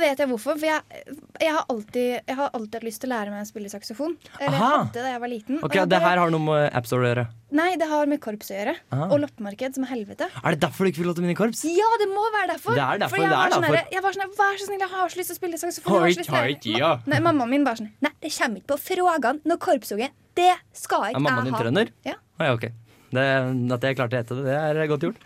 Vet 0.05 0.19
jeg 0.21 0.29
hvorfor, 0.29 0.57
for 0.61 0.67
jeg, 0.69 1.05
jeg, 1.41 1.51
har 1.55 1.63
alltid, 1.71 2.09
jeg 2.29 2.35
har 2.37 2.51
alltid 2.53 2.75
hatt 2.77 2.85
lyst 2.85 3.01
til 3.01 3.09
å 3.09 3.15
lære 3.15 3.31
meg 3.33 3.41
å 3.41 3.47
spille 3.49 3.71
saksofon. 3.71 4.13
Eller 4.37 4.53
jeg 4.53 4.61
Aha. 4.61 4.67
hadde 4.75 4.93
det 4.93 5.05
da 5.05 5.13
jeg 5.15 5.21
var 5.23 5.31
liten. 5.31 5.59
Ok, 5.65 5.77
Det 5.89 5.99
her 6.03 6.21
har 6.21 6.33
noe 6.35 6.43
med 6.45 6.77
AppStore 6.77 7.07
å 7.07 7.09
gjøre. 7.09 7.25
Nei, 7.55 7.67
det 7.81 7.87
har 7.89 8.09
med 8.11 8.21
korps 8.21 8.51
å 8.51 8.57
gjøre. 8.57 8.75
Aha. 8.93 9.07
Og 9.09 9.21
loppemarked 9.23 9.77
som 9.79 9.87
er 9.87 9.91
helvete. 9.95 10.27
Er 10.43 10.55
det 10.55 10.61
derfor 10.65 10.85
du 10.85 10.91
ikke 10.91 11.01
vil 11.01 11.09
låte 11.09 11.25
mine 11.25 11.37
korps? 11.37 11.63
Ja, 11.69 11.89
det 12.01 12.09
må 12.11 12.25
være 12.35 12.51
derfor! 12.53 12.77
Det 12.77 12.85
er 12.85 13.01
derfor, 13.01 13.15
For 13.15 13.23
jeg 13.25 13.31
det 13.31 13.35
er 13.35 13.41
var 13.41 13.55
sånn 13.55 13.67
derfor. 13.67 13.91
Jeg 13.95 14.05
var 14.05 14.17
sånn 14.19 14.35
Vær 14.35 14.59
så 14.59 14.69
snill, 14.69 14.83
jeg 14.85 14.93
har 14.93 15.09
så 15.13 15.21
lyst 15.21 15.31
til 15.31 15.35
å 15.35 15.39
spille 15.39 15.61
saksofon. 15.61 16.07
jeg 16.11 16.29
har 16.29 16.49
oi, 16.51 16.77
ja. 16.77 16.91
Nei, 17.09 17.19
Mammaen 17.25 17.53
min 17.55 17.65
bare 17.65 17.81
sånn 17.81 17.91
Nei, 18.05 18.11
det 18.21 18.33
kommer 18.35 18.61
ikke 18.61 18.71
på 18.75 18.79
frågan 18.85 19.41
når 19.47 19.61
korpsunge. 19.65 20.09
Det 20.35 20.51
skal 20.75 21.09
ikke 21.09 21.21
Er 21.21 21.25
mammaen 21.25 21.49
din 21.49 21.57
trønder? 21.57 21.93
Ja. 22.05 22.17
Ah, 22.37 22.49
ja, 22.49 22.55
ok. 22.59 22.67
Det, 23.15 23.25
at 23.77 23.85
jeg 23.87 23.95
klarte 23.95 24.17
å 24.17 24.21
hete 24.21 24.37
det, 24.41 24.55
det 24.75 24.83
er 24.83 24.89
godt 24.91 25.05
gjort. 25.07 25.21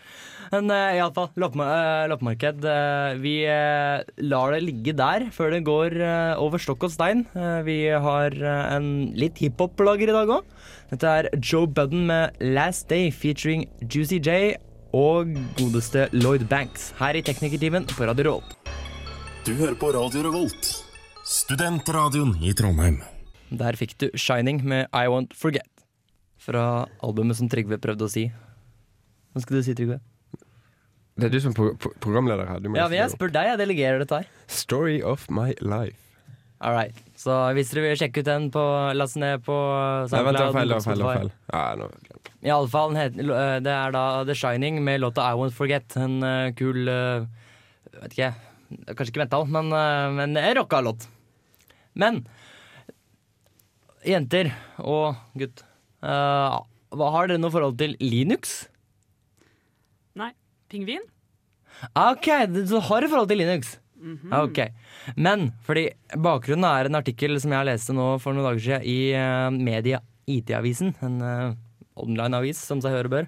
Men 0.50 0.66
uh, 0.66 0.90
iallfall, 0.98 1.28
loppema- 1.38 1.66
eh, 1.78 2.08
loppemarked. 2.10 2.64
eh, 2.66 3.14
vi 3.22 3.34
eh, 3.46 4.02
lar 4.26 4.50
det 4.56 4.62
ligge 4.64 4.94
der 4.98 5.28
før 5.30 5.52
det 5.54 5.60
går 5.68 5.94
eh, 6.02 6.40
over 6.42 6.58
stokk 6.58 6.88
og 6.88 6.90
stein. 6.90 7.20
Eh, 7.38 7.60
vi 7.62 7.76
har 7.86 8.34
eh, 8.34 8.74
en 8.74 8.88
litt 9.14 9.38
hiphop-lager 9.38 10.10
i 10.10 10.16
dag 10.16 10.32
òg. 10.40 10.48
Dette 10.90 11.06
er 11.20 11.28
Joe 11.38 11.68
Budden 11.70 12.02
med 12.10 12.34
'Last 12.42 12.88
Day' 12.90 13.12
featuring 13.14 13.68
Juicy 13.86 14.18
J 14.18 14.56
og 14.92 15.30
godeste 15.54 16.08
Lloyd 16.18 16.48
Banks 16.50 16.90
her 16.98 17.14
i 17.14 17.22
Teknikertimen 17.22 17.86
på 17.86 18.10
Radio 18.10 18.24
Revolt. 18.32 18.56
Du 19.46 19.54
hører 19.54 19.78
på 19.78 19.94
Radio 19.94 20.26
Revolt, 20.26 20.72
studentradioen 21.22 22.34
i 22.42 22.50
Trondheim. 22.58 22.98
Der 23.54 23.78
fikk 23.78 23.94
du 24.02 24.10
'Shining' 24.18 24.64
med 24.66 24.88
'I 24.92 25.06
Won't 25.06 25.30
Forget' 25.38 25.86
fra 26.42 26.86
albumet 27.06 27.36
som 27.38 27.48
Trygve 27.48 27.78
prøvde 27.78 28.02
å 28.02 28.10
si. 28.10 28.32
Hva 29.32 29.42
skal 29.42 29.56
du 29.56 29.62
si, 29.62 29.74
Trygve? 29.78 30.00
Det 31.20 31.28
er 31.28 31.34
du 31.36 31.40
som 31.44 31.56
pro 31.56 31.72
pro 31.80 31.92
programleder 32.02 32.48
her. 32.48 32.62
Ja, 32.64 32.86
men 32.88 32.96
jeg 32.98 33.12
spør 33.12 33.32
deg, 33.34 33.50
jeg 33.52 33.60
delegerer 33.60 34.02
dette 34.02 34.22
her. 34.22 34.30
Story 34.50 35.00
of 35.02 35.26
my 35.30 35.52
life. 35.60 35.98
All 36.60 36.74
right. 36.76 36.96
Så 37.16 37.32
hvis 37.56 37.70
dere 37.72 37.86
vil 37.86 37.96
sjekke 38.00 38.20
ut 38.20 38.28
den, 38.28 38.50
på, 38.52 38.62
last 38.96 39.16
ned 39.20 39.40
på 39.46 39.54
Nei, 40.12 40.20
vent, 40.26 40.36
det 40.36 40.44
var 40.44 40.56
feil. 40.56 40.68
Det 40.68 40.76
var 40.76 40.84
feil, 40.84 41.00
det 41.00 41.06
var 41.06 41.20
feil. 41.22 41.30
Ja, 41.52 41.62
nå, 41.80 41.88
I 42.44 42.52
alle 42.52 42.68
fall, 42.72 42.92
den 42.92 43.00
heter- 43.00 43.32
eh, 43.36 43.60
det 43.64 43.72
er 43.72 43.94
da 43.96 44.02
The 44.28 44.36
Shining 44.36 44.82
med 44.84 45.00
låta 45.00 45.24
I 45.24 45.38
Won't 45.40 45.56
Forget. 45.56 45.96
En 45.96 46.20
uh, 46.24 46.52
kul 46.56 46.88
uh, 46.88 47.24
Vet 48.02 48.12
ikke, 48.12 48.30
kanskje 48.92 49.12
ikke 49.14 49.24
metal, 49.24 49.48
men, 49.48 49.72
uh, 49.72 50.12
men 50.16 50.36
en 50.36 50.54
rocka 50.60 50.80
låt. 50.84 51.08
Men 51.96 52.22
jenter 54.06 54.52
og 54.78 55.16
gutt, 55.36 55.64
uh, 56.04 56.60
har 56.92 57.28
dere 57.28 57.40
noe 57.40 57.52
forhold 57.52 57.76
til 57.80 57.96
Linux? 58.00 58.69
Pingvin? 60.70 61.02
OK, 61.98 62.28
du 62.50 62.76
har 62.78 63.02
du 63.02 63.08
forhold 63.10 63.28
til 63.28 63.38
Linux. 63.42 63.78
Mm 64.00 64.18
-hmm. 64.18 64.44
Ok, 64.44 64.72
Men 65.16 65.52
fordi 65.62 65.90
bakgrunnen 66.16 66.64
er 66.64 66.86
en 66.86 66.94
artikkel 66.94 67.40
som 67.40 67.52
jeg 67.52 67.66
leste 67.66 67.92
nå 67.92 68.18
for 68.18 68.32
noen 68.32 68.44
dager 68.44 68.60
siden 68.60 68.82
i 68.84 69.12
uh, 69.14 69.50
Media 69.50 70.00
IT-avisen, 70.26 70.94
en 71.02 71.20
uh, 71.22 71.54
online-avis 71.96 72.56
som 72.56 72.80
seg 72.80 72.92
høre 72.92 73.08
bør, 73.08 73.26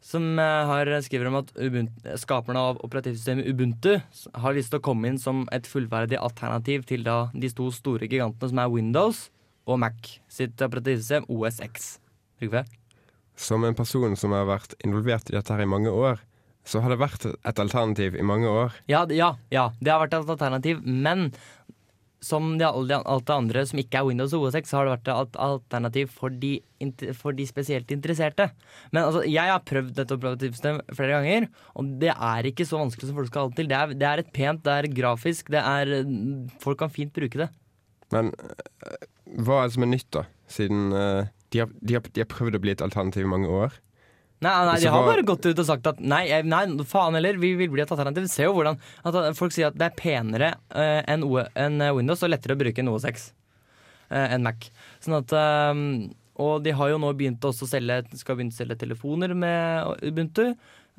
som 0.00 0.38
uh, 0.38 0.66
har 0.66 1.00
skriver 1.02 1.26
om 1.26 1.36
at 1.36 1.52
Ubuntu, 1.56 2.16
skaperne 2.16 2.58
av 2.58 2.80
operativsystemet 2.82 3.46
Ubuntu 3.46 4.00
har 4.34 4.54
lyst 4.54 4.70
til 4.70 4.80
å 4.80 4.82
komme 4.82 5.08
inn 5.08 5.18
som 5.18 5.46
et 5.52 5.66
fullverdig 5.66 6.18
alternativ 6.18 6.82
til 6.82 7.04
da 7.04 7.30
de 7.34 7.48
to 7.48 7.70
store 7.70 8.08
gigantene 8.08 8.48
som 8.48 8.58
er 8.58 8.68
Windows 8.68 9.30
og 9.66 9.78
Mac 9.78 10.18
sitt 10.28 10.60
operativsystem 10.60 11.24
OSX. 11.28 11.98
Trygve? 12.40 12.64
Som 13.36 13.64
en 13.64 13.74
person 13.74 14.16
som 14.16 14.32
har 14.32 14.46
vært 14.46 14.74
involvert 14.84 15.30
i 15.30 15.36
dette 15.36 15.52
her 15.52 15.62
i 15.62 15.66
mange 15.66 15.90
år, 15.90 16.18
så 16.68 16.82
har 16.82 16.92
det 16.92 17.00
vært 17.02 17.26
et 17.26 17.58
alternativ 17.58 18.14
i 18.14 18.24
mange 18.26 18.50
år. 18.50 18.76
Ja, 18.90 19.02
ja, 19.10 19.34
ja, 19.50 19.70
det 19.80 19.92
har 19.92 20.02
vært 20.04 20.14
et 20.14 20.30
alternativ, 20.36 20.82
men 20.84 21.30
som 22.22 22.52
de, 22.58 22.64
alt 22.64 23.26
det 23.26 23.34
andre 23.34 23.64
som 23.66 23.80
ikke 23.82 23.98
er 23.98 24.06
Windows 24.06 24.34
og 24.36 24.46
OS 24.46 24.56
X, 24.60 24.70
så 24.70 24.78
har 24.78 24.86
det 24.86 24.92
vært 24.94 25.08
et 25.10 25.38
alternativ 25.42 26.12
for 26.14 26.30
de, 26.42 26.52
for 27.18 27.34
de 27.34 27.46
spesielt 27.48 27.90
interesserte. 27.94 28.46
Men 28.94 29.08
altså, 29.08 29.24
jeg 29.26 29.50
har 29.50 29.64
prøvd 29.66 29.90
dette 29.96 30.16
operativsystemet 30.18 30.94
flere 30.94 31.18
ganger, 31.18 31.48
og 31.74 31.90
det 32.02 32.12
er 32.14 32.48
ikke 32.48 32.66
så 32.68 32.78
vanskelig 32.78 33.10
som 33.10 33.18
folk 33.18 33.32
skal 33.32 33.48
ha 33.48 33.50
det 33.50 33.58
til. 33.58 33.70
Det 33.72 33.78
er, 33.80 33.96
det 33.98 34.08
er 34.08 34.22
et 34.22 34.32
pent, 34.38 34.62
det 34.62 34.76
er 34.76 34.92
grafisk, 35.02 35.50
det 35.52 35.62
er 35.62 35.94
Folk 36.62 36.78
kan 36.78 36.92
fint 36.94 37.12
bruke 37.14 37.42
det. 37.42 37.50
Men 38.14 38.30
eh, 38.38 39.08
hva 39.42 39.62
er 39.62 39.68
det 39.70 39.74
som 39.74 39.86
er 39.86 39.94
nytt, 39.96 40.10
da? 40.14 40.26
Siden 40.52 40.92
uh, 40.94 41.24
de, 41.50 41.64
har, 41.64 41.74
de, 41.80 41.96
har, 41.96 42.06
de 42.06 42.22
har 42.22 42.30
prøvd 42.30 42.58
å 42.58 42.62
bli 42.62 42.74
et 42.76 42.84
alternativ 42.84 43.26
i 43.26 43.32
mange 43.34 43.50
år. 43.50 43.74
Nei, 44.42 44.52
nei, 44.66 44.78
De 44.82 44.90
har 44.90 45.04
bare 45.06 45.22
gått 45.26 45.46
ut 45.46 45.60
og 45.62 45.68
sagt 45.68 45.86
at 45.86 46.00
nei, 46.02 46.24
eh, 46.34 46.42
nei 46.42 46.64
faen 46.88 47.14
heller, 47.14 47.38
vi 47.38 47.52
vil 47.60 47.70
bli 47.70 47.84
et 47.84 47.92
alternativ. 47.94 48.26
Se 48.32 48.42
jo 48.46 48.56
hvordan 48.56 48.80
eh, 49.06 49.30
Folk 49.38 49.54
sier 49.54 49.70
at 49.70 49.78
det 49.78 49.86
er 49.90 49.98
penere 49.98 50.50
eh, 50.74 50.98
enn 51.12 51.22
O- 51.26 51.46
Windows 51.98 52.24
og 52.26 52.32
lettere 52.32 52.56
å 52.56 52.60
bruke 52.60 52.82
enn 52.82 52.90
OSX 52.90 53.30
uh, 54.10 54.26
enn 54.26 54.42
Mac. 54.46 54.68
Sånn 55.04 55.18
at 55.20 55.32
eh, 55.38 55.82
Og 56.42 56.62
de 56.64 56.74
har 56.76 56.92
jo 56.92 57.00
nå 57.00 57.12
begynt 57.18 57.44
å 57.46 57.52
selge 57.54 58.02
skal 58.18 58.38
begynne 58.38 58.54
å 58.54 58.58
selge 58.58 58.80
telefoner 58.82 59.34
med 59.36 60.02
Ubuntu. 60.02 60.52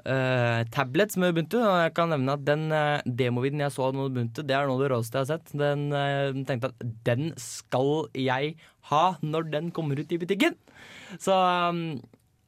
Uh, 0.07 0.63
tablets 0.73 1.19
med 1.21 1.35
Ubuntu. 1.35 1.59
Og 1.61 1.77
jeg 1.83 1.93
kan 1.97 2.11
nevne 2.13 2.37
at 2.37 2.47
den 2.47 2.65
uh, 2.73 3.03
demovideoen 3.05 3.65
jeg 3.67 3.75
så 3.75 3.89
av 3.89 3.99
Ubuntu, 3.99 4.41
det 4.45 4.55
er 4.57 4.69
noe 4.69 4.79
av 4.79 4.85
det 4.85 4.91
råeste 4.93 5.19
jeg 5.19 5.27
har 5.27 5.31
sett. 5.35 5.53
Den 5.59 5.85
uh, 5.93 6.43
tenkte 6.47 6.71
at 6.71 6.87
den 7.05 7.31
skal 7.41 8.07
jeg 8.17 8.55
ha 8.89 9.05
når 9.23 9.51
den 9.53 9.71
kommer 9.75 9.99
ut 9.99 10.11
i 10.11 10.19
butikken. 10.21 10.57
Så 11.21 11.35
um, 11.35 12.01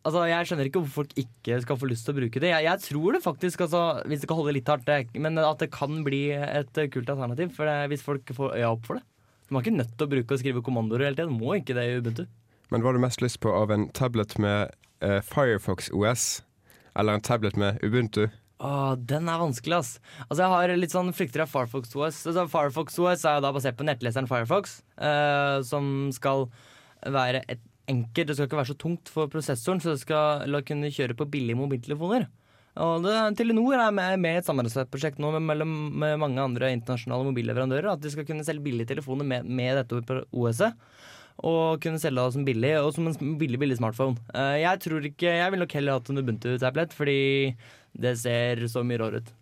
Altså, 0.06 0.22
Jeg 0.30 0.46
skjønner 0.46 0.68
ikke 0.70 0.82
hvorfor 0.84 1.02
folk 1.02 1.16
ikke 1.18 1.58
skal 1.64 1.80
få 1.82 1.88
lyst 1.90 2.06
til 2.06 2.14
å 2.14 2.20
bruke 2.20 2.42
det. 2.44 2.52
Jeg, 2.52 2.66
jeg 2.68 2.82
tror 2.84 3.16
det 3.16 3.24
faktisk, 3.24 3.64
altså, 3.66 3.82
hvis 4.06 4.22
det 4.22 4.30
kan 4.30 4.38
holde 4.38 4.54
litt 4.54 4.70
hardt, 4.70 4.86
det, 4.86 5.18
men 5.18 5.42
at 5.42 5.64
det 5.64 5.72
kan 5.74 6.04
bli 6.06 6.28
et 6.36 6.78
eh, 6.78 6.90
kult 6.94 7.10
alternativ. 7.10 7.56
For 7.58 7.66
det, 7.66 7.90
Hvis 7.90 8.06
folk 8.06 8.34
får 8.38 8.54
øya 8.60 8.70
opp 8.70 8.86
for 8.86 9.00
det. 9.00 9.06
Man 9.50 9.60
er 9.60 9.66
ikke 9.66 9.78
nødt 9.80 9.94
til 9.98 10.06
å 10.08 10.12
bruke 10.14 10.38
og 10.38 10.42
skrive 10.42 10.64
kommandoer 10.66 11.08
hele 11.08 11.18
tiden. 11.18 11.38
Må 11.38 11.58
ikke 11.58 11.78
det 11.78 11.86
i 11.90 11.98
Ubuntu. 12.00 12.24
Men 12.74 12.82
hva 12.82 12.90
har 12.92 12.98
du 12.98 13.04
mest 13.04 13.22
lyst 13.22 13.42
på 13.42 13.52
av 13.54 13.74
en 13.74 13.90
tablet 13.98 14.38
med 14.42 14.74
eh, 15.06 15.20
Firefox 15.26 15.92
OS 15.94 16.26
eller 16.98 17.18
en 17.18 17.26
tablet 17.26 17.58
med 17.60 17.82
Ubuntu? 17.86 18.28
Åh, 18.66 18.94
den 18.96 19.28
er 19.30 19.42
vanskelig, 19.42 19.82
ass. 19.82 19.92
Altså, 20.30 20.40
jeg 20.46 20.54
har 20.54 20.78
litt 20.80 20.94
sånn 20.94 21.14
frykter 21.18 21.44
av 21.44 21.52
Firefox 21.52 21.94
OS. 21.98 22.22
Altså, 22.30 22.46
Firefox 22.50 22.98
OS 23.02 23.26
er 23.28 23.38
jo 23.38 23.46
da 23.46 23.52
basert 23.58 23.78
på 23.78 23.86
nettleseren 23.86 24.30
Firefox, 24.30 24.80
eh, 24.98 25.60
som 25.68 26.12
skal 26.16 26.48
være 27.06 27.44
et 27.52 27.62
enkelt 27.92 28.28
Det 28.28 28.36
skal 28.38 28.50
ikke 28.50 28.60
være 28.62 28.72
så 28.72 28.80
tungt 28.80 29.12
for 29.12 29.32
prosessoren, 29.32 29.82
så 29.84 29.94
det 29.94 30.02
skal 30.02 30.50
la 30.50 30.62
kunne 30.66 30.92
kjøre 30.94 31.18
på 31.18 31.28
billige 31.30 31.60
mobiltelefoner. 31.60 32.28
Og 32.84 33.06
det, 33.06 33.14
Telenor 33.40 33.78
er 33.80 33.94
med, 33.96 34.18
med 34.20 34.42
et 34.42 34.48
samarbeidsprosjekt 34.48 35.20
nå 35.24 35.30
med, 35.38 35.46
mellom, 35.48 35.76
med 35.96 36.18
mange 36.20 36.44
andre 36.44 36.74
internasjonale 36.76 37.30
mobilleverandører. 37.30 37.94
At 37.94 38.04
de 38.04 38.12
skal 38.12 38.28
kunne 38.28 38.44
selge 38.48 38.66
billige 38.66 38.92
telefoner 38.92 39.28
med, 39.28 39.48
med 39.48 39.80
dette 39.80 40.26
OS-et. 40.36 40.76
Og 41.46 41.82
kunne 41.84 42.00
selge 42.00 42.20
det 42.20 42.36
som 42.36 42.44
billig, 42.48 42.74
og 42.80 42.94
som 42.96 43.08
en 43.12 43.40
billig, 43.40 43.60
billig 43.60 43.80
smartphone. 43.80 44.20
Eh, 44.32 44.62
jeg 44.64 44.84
tror 44.86 45.08
ikke, 45.08 45.34
jeg 45.40 45.52
ville 45.52 45.66
nok 45.66 45.76
heller 45.76 45.98
hatt 45.98 46.12
en 46.12 46.22
Ubuntu-tablett, 46.22 46.96
fordi 46.96 47.18
det 47.96 48.14
ser 48.22 48.64
så 48.72 48.84
mye 48.88 49.02
råere 49.02 49.20
ut. 49.24 49.34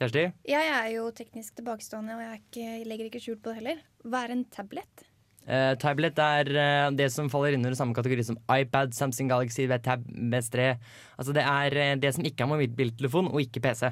Kjersti? 0.00 0.26
Jeg 0.48 0.68
er 0.72 0.90
jo 0.96 1.06
teknisk 1.16 1.56
tilbakestående, 1.60 2.16
og 2.16 2.24
jeg, 2.24 2.42
ikke, 2.42 2.66
jeg 2.66 2.84
legger 2.90 3.08
ikke 3.08 3.22
skjul 3.24 3.40
på 3.40 3.52
det 3.52 3.60
heller. 3.60 3.82
Hva 4.04 4.24
er 4.26 4.36
en 4.36 4.44
tablet? 4.52 5.08
Eh, 5.42 5.72
tablet 5.82 6.18
er 6.22 6.50
uh, 6.54 6.92
det 6.94 7.08
som 7.10 7.30
faller 7.32 7.56
inn 7.56 7.64
under 7.64 7.74
samme 7.78 7.96
kategori 7.96 8.24
som 8.28 8.38
iPad, 8.46 8.94
Samsung 8.94 9.30
Galaxy, 9.32 9.66
Tab, 9.82 10.04
MS3. 10.06 10.72
Altså 11.18 11.34
det 11.34 11.42
er 11.42 11.78
uh, 11.78 12.00
det 12.00 12.14
som 12.14 12.26
ikke 12.26 12.46
er 12.46 12.52
mobiltelefon 12.52 13.30
og 13.32 13.42
ikke 13.42 13.64
PC. 13.64 13.90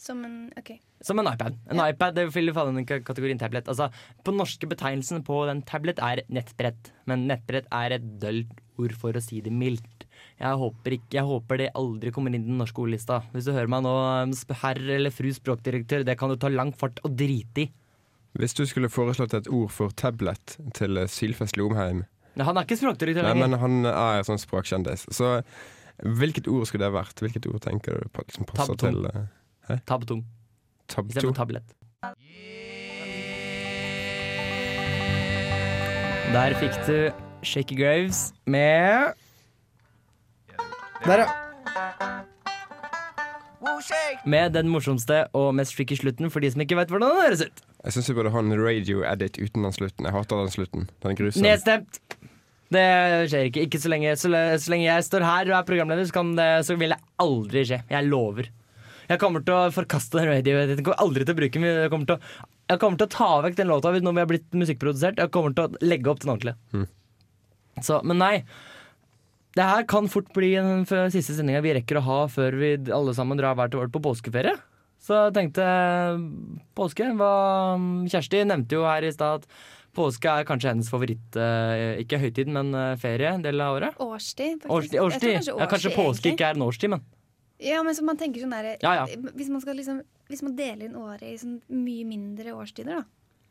Som 0.00 0.22
en 0.24 0.36
OK. 0.56 0.74
Som 1.04 1.20
en 1.20 1.28
iPad. 1.28 1.56
En 1.72 1.80
iPad 1.84 2.16
det 2.16 2.26
vil 2.32 2.52
falle 2.56 2.72
under 2.72 3.00
kategorien 3.04 3.40
tablet. 3.40 3.68
Altså, 3.68 3.90
på 4.24 4.32
norske 4.32 4.68
betegnelsen 4.68 5.24
på 5.24 5.42
den 5.48 5.60
tablet 5.68 6.00
er 6.04 6.22
nettbrett. 6.32 6.92
Men 7.08 7.26
nettbrett 7.28 7.68
er 7.72 7.96
et 7.96 8.06
dølt 8.20 8.62
ord 8.80 8.94
for 8.96 9.16
å 9.16 9.24
si 9.24 9.42
det 9.44 9.52
mildt. 9.52 10.06
Jeg 10.40 10.56
håper, 10.56 10.96
ikke, 10.96 11.16
jeg 11.18 11.28
håper 11.28 11.60
det 11.60 11.72
aldri 11.76 12.12
kommer 12.16 12.32
inn 12.32 12.46
i 12.46 12.48
den 12.48 12.60
norske 12.60 12.80
ordlista. 12.80 13.20
Hvis 13.34 13.48
du 13.48 13.52
hører 13.52 13.68
meg 13.72 13.84
nå, 13.84 13.92
herr 14.62 14.80
eller 14.96 15.12
fru 15.12 15.28
språkdirektør, 15.36 16.06
det 16.08 16.16
kan 16.20 16.32
du 16.32 16.38
ta 16.40 16.48
lang 16.52 16.72
fart 16.76 17.00
og 17.04 17.12
drite 17.20 17.66
i. 17.66 17.70
Hvis 18.38 18.54
du 18.54 18.62
skulle 18.66 18.88
foreslått 18.92 19.34
et 19.34 19.48
ord 19.50 19.70
for 19.74 19.90
tablet 19.98 20.56
til 20.76 20.96
eh, 21.00 21.08
Sylfest 21.10 21.56
Lomheim 21.58 22.04
Nei, 22.38 22.44
Han 22.46 22.56
er 22.56 22.62
ikke 22.68 22.76
språkdirektør 22.78 23.26
Nei, 23.26 23.32
lenger. 23.34 23.48
men 23.48 23.58
han 23.58 23.90
er 23.90 24.22
sånn 24.26 24.38
språkkjendis. 24.38 25.08
Så 25.12 25.40
hvilket 26.06 26.46
ord 26.48 26.62
skulle 26.70 26.86
det 26.86 26.94
vært? 26.94 27.18
Hvilket 27.20 27.48
ord 27.50 27.58
tenker 27.64 27.98
du 27.98 28.08
på 28.14 28.22
som 28.32 28.46
passer 28.48 28.78
Tabtung. 28.78 29.02
til 29.02 29.10
uh, 29.74 29.80
Tabtung. 29.90 30.22
Tabto? 30.86 31.10
Istedenfor 31.10 31.36
tablett. 31.42 31.74
Der 36.30 36.54
fikk 36.62 36.78
du 36.86 36.96
Shaky 37.42 37.74
Graves 37.80 38.30
med 38.46 39.18
Der, 41.04 41.24
ja. 41.24 41.28
Med 44.24 44.52
den 44.54 44.68
morsomste 44.68 45.24
og 45.34 45.54
mest 45.58 45.74
tricky 45.76 45.96
slutten 45.98 46.30
for 46.30 46.40
de 46.44 46.50
som 46.52 46.62
ikke 46.62 46.76
vet 46.78 46.92
hvordan 46.92 47.10
den 47.10 47.22
høres 47.24 47.42
ut. 47.48 47.62
Jeg 47.80 47.96
syns 47.96 48.10
vi 48.10 48.16
burde 48.18 48.32
ha 48.34 48.42
en 48.42 48.56
radio-edit 48.60 49.38
uten 49.40 49.64
den 49.64 49.74
slutten. 49.74 50.06
Jeg 50.08 50.14
hater 50.14 50.42
den 50.42 50.52
slutten. 50.52 50.88
Den 51.00 51.12
er 51.12 51.16
grusom. 51.16 51.44
Nedstemt. 51.46 52.00
Det 52.70 52.86
skjer 53.32 53.48
ikke. 53.48 53.64
Ikke 53.66 53.80
så 53.82 53.90
lenge, 53.90 54.14
så, 54.20 54.30
så 54.30 54.72
lenge 54.72 54.86
jeg 54.86 55.06
står 55.06 55.26
her 55.26 55.50
og 55.50 55.56
er 55.58 55.66
programleder, 55.66 56.06
så, 56.06 56.14
kan 56.20 56.34
det, 56.38 56.48
så 56.68 56.76
vil 56.78 56.94
det 56.94 57.00
aldri 57.22 57.64
skje. 57.66 57.80
Jeg 57.90 58.08
lover. 58.10 58.50
Jeg 59.10 59.18
kommer 59.18 59.42
til 59.42 59.56
å 59.56 59.72
forkaste 59.74 60.20
den 60.20 60.28
radio-editen. 60.30 60.78
Jeg 60.78 60.86
kommer 60.86 61.02
aldri 61.02 61.26
til 61.26 61.34
å 61.34 61.40
bruke 61.40 61.56
den. 61.56 61.66
Jeg 61.66 61.90
kommer 61.90 62.10
til 62.12 62.20
å, 62.20 62.78
kommer 62.78 63.00
til 63.00 63.08
å 63.08 63.14
ta 63.16 63.30
vekk 63.46 63.58
den 63.58 63.72
låta 63.72 63.94
når 63.96 64.14
vi 64.14 64.22
har 64.22 64.30
blitt 64.30 64.60
musikkprodusert. 64.60 65.18
Jeg 65.18 65.34
kommer 65.34 65.56
til 65.56 65.66
å 65.66 65.82
legge 65.82 66.12
opp 66.12 66.20
den 66.22 66.34
ordentlig. 66.36 66.54
Mm. 66.76 66.86
Så, 67.82 67.98
men 68.06 68.20
nei. 68.22 68.34
Det 69.58 69.66
her 69.66 69.82
kan 69.90 70.06
fort 70.12 70.28
bli 70.36 70.52
den 70.54 70.84
siste 71.10 71.34
sendinga 71.34 71.64
vi 71.64 71.74
rekker 71.80 71.98
å 71.98 72.06
ha 72.06 72.18
før 72.30 72.54
vi 72.60 72.74
alle 72.94 73.16
sammen 73.16 73.40
drar 73.40 73.56
hver 73.58 73.72
til 73.72 73.82
vårt 73.82 73.96
på 73.96 74.04
påskeferie. 74.04 74.54
Så 75.00 75.16
jeg 75.16 75.34
tenkte 75.36 75.66
påske. 76.76 77.06
Hva, 77.16 77.30
Kjersti 78.10 78.42
nevnte 78.48 78.76
jo 78.76 78.84
her 78.84 79.06
i 79.08 79.12
stad 79.14 79.40
at 79.40 79.46
påske 79.96 80.28
er 80.30 80.46
kanskje 80.48 80.70
hennes 80.70 80.90
favoritt 80.92 81.38
eh, 81.40 82.02
Ikke 82.04 82.20
høytid, 82.22 82.50
men 82.52 82.74
eh, 82.76 82.92
ferie 83.00 83.32
del 83.42 83.62
av 83.64 83.78
året. 83.78 83.96
Årstid. 84.04 84.66
Årstid, 84.68 85.00
årstid. 85.02 85.32
kanskje 85.38 85.56
Ja, 85.56 85.70
kanskje 85.70 85.94
påske 85.96 86.28
egentlig. 86.28 86.36
ikke 86.36 86.50
er 86.50 86.60
en 86.60 86.66
årstid, 86.68 86.92
men 86.94 87.06
Ja, 87.60 87.82
men 87.84 87.96
så 87.96 88.04
man 88.06 88.20
tenker 88.20 88.44
sånn 88.44 88.54
der, 88.54 88.76
Ja, 88.84 88.94
ja. 89.02 89.08
Hvis 89.34 89.50
man 89.52 89.64
skal 89.64 89.80
liksom 89.80 90.02
Hvis 90.30 90.44
man 90.46 90.54
deler 90.56 90.86
inn 90.86 91.00
året 91.00 91.24
i 91.26 91.34
sånn 91.40 91.58
mye 91.68 92.04
mindre 92.06 92.54
årstider, 92.54 93.00
da. 93.00 93.04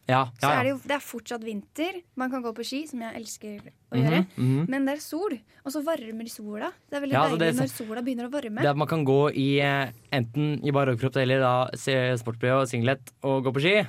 Ja, 0.09 0.23
Så 0.41 0.47
ja, 0.49 0.55
er 0.59 0.63
det 0.65 0.71
jo 0.73 0.79
det 0.89 0.95
er 0.97 1.03
fortsatt 1.05 1.43
vinter. 1.45 1.99
Man 2.17 2.31
kan 2.33 2.41
gå 2.43 2.51
på 2.57 2.65
ski, 2.65 2.81
som 2.89 3.03
jeg 3.05 3.15
elsker 3.19 3.59
å 3.61 3.95
Mhm, 3.95 4.01
gjøre. 4.03 4.25
-hmm. 4.37 4.67
Men 4.69 4.85
det 4.89 4.95
er 4.97 5.01
sol, 5.05 5.37
og 5.65 5.71
så 5.71 5.83
varmer 5.85 6.29
sola. 6.29 6.71
Det 6.89 6.97
er 6.97 7.01
veldig 7.05 7.13
Ja, 7.13 7.21
altså, 7.23 7.37
deilig 7.37 7.55
det 7.55 7.61
når 7.61 7.71
sola 7.77 8.01
begynner 8.01 8.25
å 8.27 8.31
varme. 8.33 8.61
Det 8.61 8.69
at 8.69 8.77
man 8.77 8.87
kan 8.87 9.05
gå 9.05 9.21
i 9.35 9.59
eh, 9.61 9.91
enten 10.11 10.59
i 10.65 10.71
bar 10.71 10.87
overkropp 10.89 11.15
eller 11.17 11.39
da 11.39 11.69
se 11.75 11.93
sportsbh 12.17 12.61
og 12.61 12.67
singlet 12.67 13.11
og 13.23 13.43
gå 13.45 13.53
på 13.53 13.61
ski. 13.61 13.87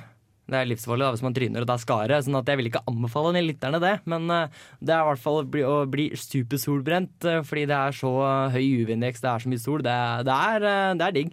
Det 0.51 0.57
er 0.57 0.65
livsfarlig 0.65 1.05
da, 1.05 1.11
hvis 1.13 1.21
man 1.23 1.33
tryner 1.33 1.61
og 1.61 1.67
det 1.67 1.73
er 1.73 1.85
skare, 1.85 2.21
sånn 2.23 2.35
at 2.35 2.45
jeg 2.45 2.57
vil 2.57 2.67
ikke 2.67 2.83
anbefale 2.85 3.31
de 3.33 3.41
lytterne 3.53 3.79
det. 3.79 4.01
Men 4.05 4.29
eh, 4.29 4.47
det 4.83 4.89
er 4.93 5.01
i 5.01 5.07
hvert 5.09 5.19
fall 5.19 5.41
å 5.41 5.49
bli, 5.49 5.61
å 5.63 5.85
bli 5.89 6.09
supersolbrent 6.17 7.23
eh, 7.25 7.41
fordi 7.41 7.65
det 7.67 7.77
er 7.77 7.91
så 7.95 8.11
høy 8.51 8.65
UV-indeks, 8.83 9.21
det 9.21 9.29
er 9.31 9.39
så 9.39 9.49
mye 9.49 9.59
sol. 9.61 9.81
Det, 9.81 9.95
det, 10.25 10.33
er, 10.33 10.95
det 10.97 11.07
er 11.07 11.11
digg. 11.11 11.31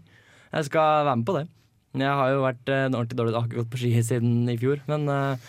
Jeg 0.52 0.64
skal 0.64 1.04
være 1.04 1.16
med 1.16 1.26
på 1.26 1.34
det. 1.38 1.48
Jeg 2.04 2.18
har 2.20 2.32
jo 2.34 2.42
vært 2.44 2.72
en 2.74 2.96
ordentlig 2.98 3.20
dårlig, 3.20 3.34
jeg 3.34 3.40
har 3.40 3.50
ikke 3.50 3.60
gått 3.62 3.72
på 3.74 3.82
ski 3.82 3.92
siden 4.06 4.50
i 4.50 4.58
fjor. 4.60 4.82
Men 4.90 5.06
eh, 5.12 5.46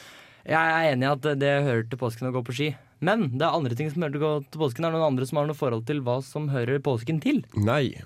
jeg 0.50 0.76
er 0.76 0.92
enig 0.94 1.08
i 1.08 1.12
at 1.14 1.32
det 1.42 1.56
hører 1.66 1.90
til 1.90 2.02
påsken 2.02 2.30
å 2.30 2.36
gå 2.36 2.46
på 2.48 2.56
ski. 2.60 2.70
Men 3.06 3.30
det 3.32 3.46
er 3.48 3.56
andre 3.56 3.76
ting 3.80 3.90
som 3.92 4.04
hører 4.04 4.16
til, 4.16 4.24
å 4.24 4.28
gå 4.28 4.46
til 4.52 4.64
påsken. 4.64 4.86
Er 4.86 4.94
det 4.94 5.00
noen 5.00 5.12
andre 5.14 5.28
som 5.30 5.40
har 5.40 5.50
noe 5.50 5.58
forhold 5.58 5.86
til 5.88 6.02
hva 6.06 6.20
som 6.26 6.50
hører 6.52 6.82
påsken 6.84 7.22
til? 7.24 7.44
Nei. 7.56 8.00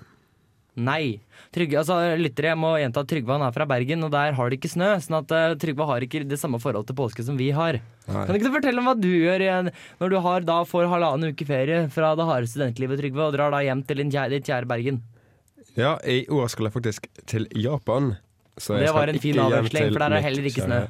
Nei. 0.74 1.20
Trygge, 1.54 1.78
altså 1.78 1.96
lyttere, 2.18 2.50
jeg 2.50 2.58
må 2.58 2.72
gjenta 2.80 3.04
at 3.04 3.10
Trygve 3.10 3.36
han 3.36 3.44
er 3.46 3.54
fra 3.54 3.66
Bergen, 3.70 4.02
og 4.06 4.10
der 4.10 4.34
har 4.34 4.50
de 4.50 4.58
ikke 4.58 4.70
snø. 4.72 4.90
Sånn 5.02 5.20
at 5.20 5.34
uh, 5.34 5.54
Trygve 5.60 5.86
har 5.86 6.02
ikke 6.02 6.24
det 6.26 6.38
samme 6.40 6.58
forhold 6.62 6.88
til 6.88 6.98
påske 6.98 7.26
som 7.26 7.38
vi 7.38 7.52
har. 7.54 7.78
Nei. 8.08 8.24
Kan 8.26 8.38
ikke 8.38 8.50
du 8.50 8.56
fortelle 8.56 8.82
om 8.82 8.90
hva 8.90 8.96
du 8.98 9.10
gjør 9.10 9.46
når 9.70 10.10
du 10.10 10.18
har, 10.26 10.46
da 10.46 10.60
får 10.66 10.90
halvannen 10.90 11.34
uke 11.34 11.46
ferie 11.46 11.84
fra 11.94 12.12
det 12.18 12.26
harde 12.26 12.50
studentlivet, 12.50 12.98
Trygve, 13.02 13.28
og 13.28 13.36
drar 13.38 13.54
da 13.54 13.62
hjem 13.62 13.84
til 13.86 14.02
ditt 14.02 14.50
kjære 14.50 14.70
Bergen? 14.70 15.02
Ja, 15.78 15.96
i 16.06 16.22
år 16.30 16.50
skal 16.50 16.68
jeg 16.68 16.76
faktisk 16.76 17.08
til 17.30 17.48
Japan. 17.58 18.14
Så 18.56 18.76
jeg 18.78 18.86
Det 18.86 18.94
var 18.94 19.08
en 19.10 19.18
fin 19.18 19.38
avveksling, 19.42 19.92
for 19.92 19.98
der 19.98 20.06
er 20.06 20.14
det 20.14 20.22
heller 20.22 20.44
ikke 20.46 20.62
snø. 20.62 20.80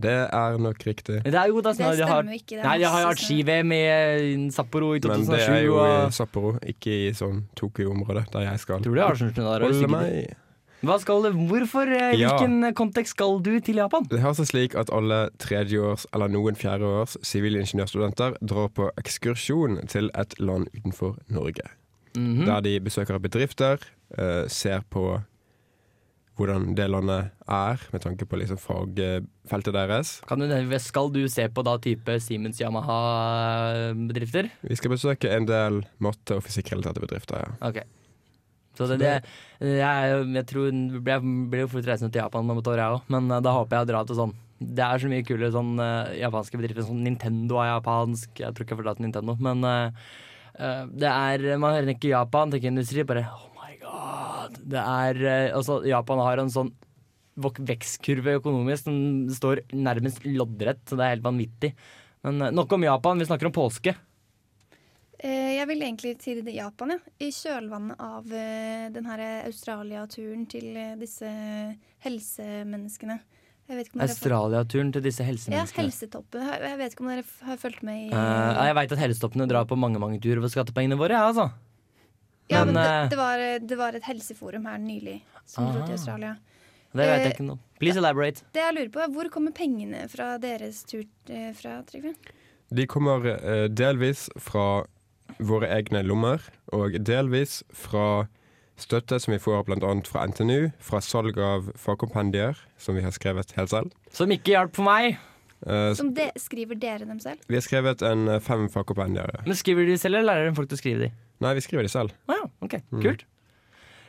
Det 0.00 0.16
er 0.32 0.58
nok 0.62 0.84
riktig. 0.86 1.16
Det 1.24 1.34
er 1.34 1.46
jo 1.50 1.60
da 1.60 1.72
snø. 1.74 1.88
Det 1.90 1.96
stemmer 2.06 2.30
jo 2.30 2.38
ikke, 2.38 2.54
det 2.54 2.58
er 2.60 2.68
nei, 2.68 2.78
de 2.78 2.84
har 2.84 3.00
jo 3.00 3.06
hatt 3.08 3.22
ski-VM 3.24 3.72
i 3.74 3.80
eh, 3.84 4.50
Sapporo 4.54 4.92
i 4.94 5.00
Men 5.02 5.24
det 5.26 5.40
er 5.48 5.64
jo 5.66 5.78
i 5.82 6.10
Sapporo, 6.14 6.52
ikke 6.62 6.92
i 7.08 7.08
sånn 7.18 7.40
Tokyo-området 7.58 8.28
der 8.32 8.46
jeg 8.52 8.60
skal. 8.62 8.82
tror 8.84 8.94
du 8.94 9.00
det 9.00 9.06
har 9.08 9.18
sånn 9.18 9.32
snø 9.34 9.48
der? 9.48 9.66
Holde 9.66 9.88
meg. 9.88 10.36
Hva 10.78 10.94
skal 11.02 11.22
du, 11.26 11.32
hvorfor, 11.50 11.88
eh, 11.90 12.14
Ja. 12.14 12.36
hvilken 12.38 12.72
kontekst 12.78 13.16
skal 13.16 13.40
du 13.42 13.58
til 13.58 13.74
Japan? 13.82 14.06
Det 14.08 14.20
har 14.20 14.32
seg 14.38 14.46
slik 14.46 14.76
at 14.78 14.90
alle 14.94 15.30
tredjeårs, 15.42 16.06
eller 16.14 16.28
noen 16.28 16.54
fjerdeårs 16.54 17.16
sivilingeniørstudenter 17.26 18.36
drar 18.46 18.68
på 18.68 18.90
ekskursjon 18.96 19.88
til 19.88 20.08
et 20.14 20.38
land 20.38 20.68
utenfor 20.76 21.16
Norge. 21.28 21.66
Mhm. 22.16 22.46
Der 22.46 22.60
de 22.60 22.78
besøker 22.80 23.18
bedrifter, 23.18 23.78
eh, 24.16 24.46
ser 24.46 24.82
på 24.88 25.24
hvordan 26.38 26.72
det 26.78 26.86
landet 26.90 27.32
er, 27.50 27.82
med 27.92 28.02
tanke 28.04 28.26
på 28.28 28.38
liksom 28.38 28.58
fagfeltet 28.62 29.74
deres. 29.74 30.14
Kan 30.30 30.42
du, 30.42 30.46
skal 30.82 31.10
du 31.14 31.24
se 31.30 31.48
på 31.50 31.64
da 31.66 31.74
type 31.82 32.18
Siemens 32.22 32.60
Yamaha-bedrifter? 32.62 34.50
Vi 34.62 34.78
skal 34.78 34.94
besøke 34.94 35.30
en 35.34 35.48
del 35.48 35.82
matte- 36.02 36.38
og 36.38 36.44
fysikkrelaterte 36.46 37.02
bedrifter, 37.02 37.42
ja. 37.42 37.50
Ok. 37.68 37.82
Så 38.78 38.86
det, 38.92 38.98
det, 39.02 39.14
jeg, 39.80 40.18
jeg 40.36 40.46
tror 40.46 40.68
Jeg 40.70 41.22
blir 41.50 41.64
jo 41.64 41.70
fort 41.72 41.88
reisende 41.88 42.12
til 42.14 42.22
Japan 42.22 42.46
om 42.46 42.60
et 42.60 42.70
år, 42.70 42.78
jeg 42.78 42.98
òg, 42.98 43.08
men 43.10 43.26
eh, 43.34 43.42
da 43.42 43.56
håper 43.56 43.74
jeg 43.74 43.88
å 43.88 43.90
dra 43.90 44.02
til 44.06 44.18
sånn 44.20 44.34
Det 44.78 44.84
er 44.86 45.02
så 45.02 45.10
mye 45.10 45.26
kule 45.26 45.50
sånn 45.54 45.72
eh, 45.82 46.12
japanske 46.20 46.60
bedrifter. 46.60 46.86
Sånn 46.86 47.02
Nintendo 47.02 47.58
er 47.62 47.72
japansk. 47.72 48.30
Jeg 48.38 48.54
tror 48.54 48.66
ikke 48.66 48.76
jeg 48.76 48.80
får 48.82 48.86
dra 48.86 48.94
til 48.98 49.08
Nintendo, 49.08 49.34
men 49.42 49.66
eh, 49.66 50.06
eh, 50.54 50.82
det 50.94 51.10
er 51.10 51.58
Man 51.58 51.74
hører 51.74 51.90
ikke 51.96 52.12
Japan, 52.14 52.54
tenker 52.54 52.70
industri, 52.70 53.02
bare. 53.08 53.26
Det 54.58 54.82
er 54.82 55.22
eh, 55.24 55.54
Altså, 55.56 55.80
Japan 55.88 56.22
har 56.24 56.42
en 56.42 56.52
sånn 56.52 56.72
vekstkurve 57.38 58.38
økonomisk 58.40 58.88
som 58.88 58.98
står 59.30 59.62
nærmest 59.70 60.24
loddrett, 60.26 60.82
så 60.88 60.98
det 60.98 61.04
er 61.06 61.14
helt 61.16 61.26
vanvittig. 61.26 61.72
Men 62.26 62.42
eh, 62.42 62.54
nok 62.54 62.72
om 62.74 62.86
Japan, 62.88 63.18
vi 63.20 63.28
snakker 63.28 63.50
om 63.50 63.56
påske. 63.56 63.94
Eh, 65.18 65.54
Jeg 65.58 65.66
vil 65.70 65.82
egentlig 65.86 66.14
til 66.22 66.42
Japan, 66.54 66.96
ja. 66.96 66.98
I 67.22 67.30
kjølvannet 67.34 67.98
av 67.98 68.28
den 68.94 69.10
her 69.10 69.24
Australia-turen 69.46 70.46
til 70.50 70.72
disse 71.00 71.32
helsemenneskene. 72.04 73.20
Jeg 73.68 73.84
Australia-turen 74.00 74.90
til 74.94 75.02
disse 75.04 75.20
Ja, 75.20 75.28
helsemenneskene. 75.28 75.82
helsetoppen. 75.84 76.40
Jeg 76.40 76.60
jeg 76.62 76.78
vet 76.78 76.94
ikke 76.94 77.02
om 77.04 77.10
dere 77.10 77.24
har 77.44 77.56
fulgt 77.60 77.82
med 77.84 78.06
i 78.06 78.08
uh, 78.14 78.64
jeg 78.64 78.76
veit 78.78 78.92
at 78.92 78.98
helsetoppene 79.02 79.48
drar 79.48 79.66
på 79.68 79.76
mange 79.76 80.00
mange 80.00 80.20
turer 80.24 80.40
for 80.40 80.48
skattepengene 80.48 80.96
våre, 80.96 81.12
ja, 81.12 81.28
altså. 81.28 81.50
Ja, 82.50 82.64
men, 82.64 82.74
men, 82.74 82.82
det, 82.82 82.90
eh, 82.90 83.08
det, 83.12 83.18
var, 83.18 83.42
det 83.68 83.78
var 83.78 83.96
et 83.98 84.06
helseforum 84.08 84.64
her 84.70 84.78
nylig 84.78 85.20
som 85.46 85.68
dro 85.72 85.82
Ah. 85.82 85.86
til 85.86 85.92
Australia. 85.98 86.36
Det 86.94 87.04
vet 87.04 87.18
jeg 87.20 87.26
Eh, 87.26 87.32
ikke 87.36 87.44
noe 87.44 87.58
Please 87.78 87.98
elaborate. 88.00 88.42
Det 88.56 88.62
jeg 88.62 88.74
lurer 88.74 88.88
på 88.94 89.00
er, 89.04 89.08
Hvor 89.12 89.28
kommer 89.30 89.52
pengene 89.52 90.08
fra 90.08 90.38
deres 90.38 90.82
tur 90.88 91.04
eh, 91.28 91.52
fra, 91.54 91.82
Trygve? 91.86 92.14
De 92.74 92.86
kommer 92.86 93.20
delvis 93.68 94.28
fra 94.36 94.84
våre 95.38 95.68
egne 95.72 96.02
lommer, 96.02 96.40
og 96.72 96.96
delvis 97.04 97.62
fra 97.72 98.26
støtte 98.76 99.18
som 99.20 99.32
vi 99.32 99.38
får 99.38 99.64
bl.a. 99.68 99.92
fra 100.08 100.24
NTNU, 100.26 100.70
fra 100.80 101.00
salg 101.00 101.38
av 101.38 101.70
fagkompendier, 101.76 102.58
som 102.78 102.94
vi 102.96 103.02
har 103.02 103.10
skrevet 103.16 103.52
helt 103.56 103.70
selv. 103.72 103.92
Som 104.12 104.30
ikke 104.34 104.52
hjalp 104.56 104.74
for 104.76 104.84
meg. 104.88 105.16
Uh, 105.66 105.92
Som 105.98 106.12
de, 106.14 106.28
skriver 106.38 106.78
dere 106.78 107.04
dem 107.08 107.18
selv? 107.18 107.40
vi 107.48 107.56
har 107.58 107.64
skrevet 107.66 108.02
en 108.06 108.40
fem 108.40 108.68
fagkompendier. 108.70 109.40
Men 109.46 109.56
Skriver 109.58 109.86
de 109.88 109.96
selv, 109.98 110.14
eller 110.20 110.28
lærer 110.32 110.50
de 110.50 110.54
folk 110.56 110.68
til 110.70 110.78
å 110.78 110.82
skrive 110.82 111.00
de? 111.08 111.10
Nei, 111.40 111.54
vi 111.54 111.62
skriver 111.62 111.86
de 111.86 111.90
selv. 111.92 112.14
Å 112.28 112.34
ja, 112.38 112.46
ok, 112.66 112.78
Mm. 112.90 113.02
kult. 113.04 113.24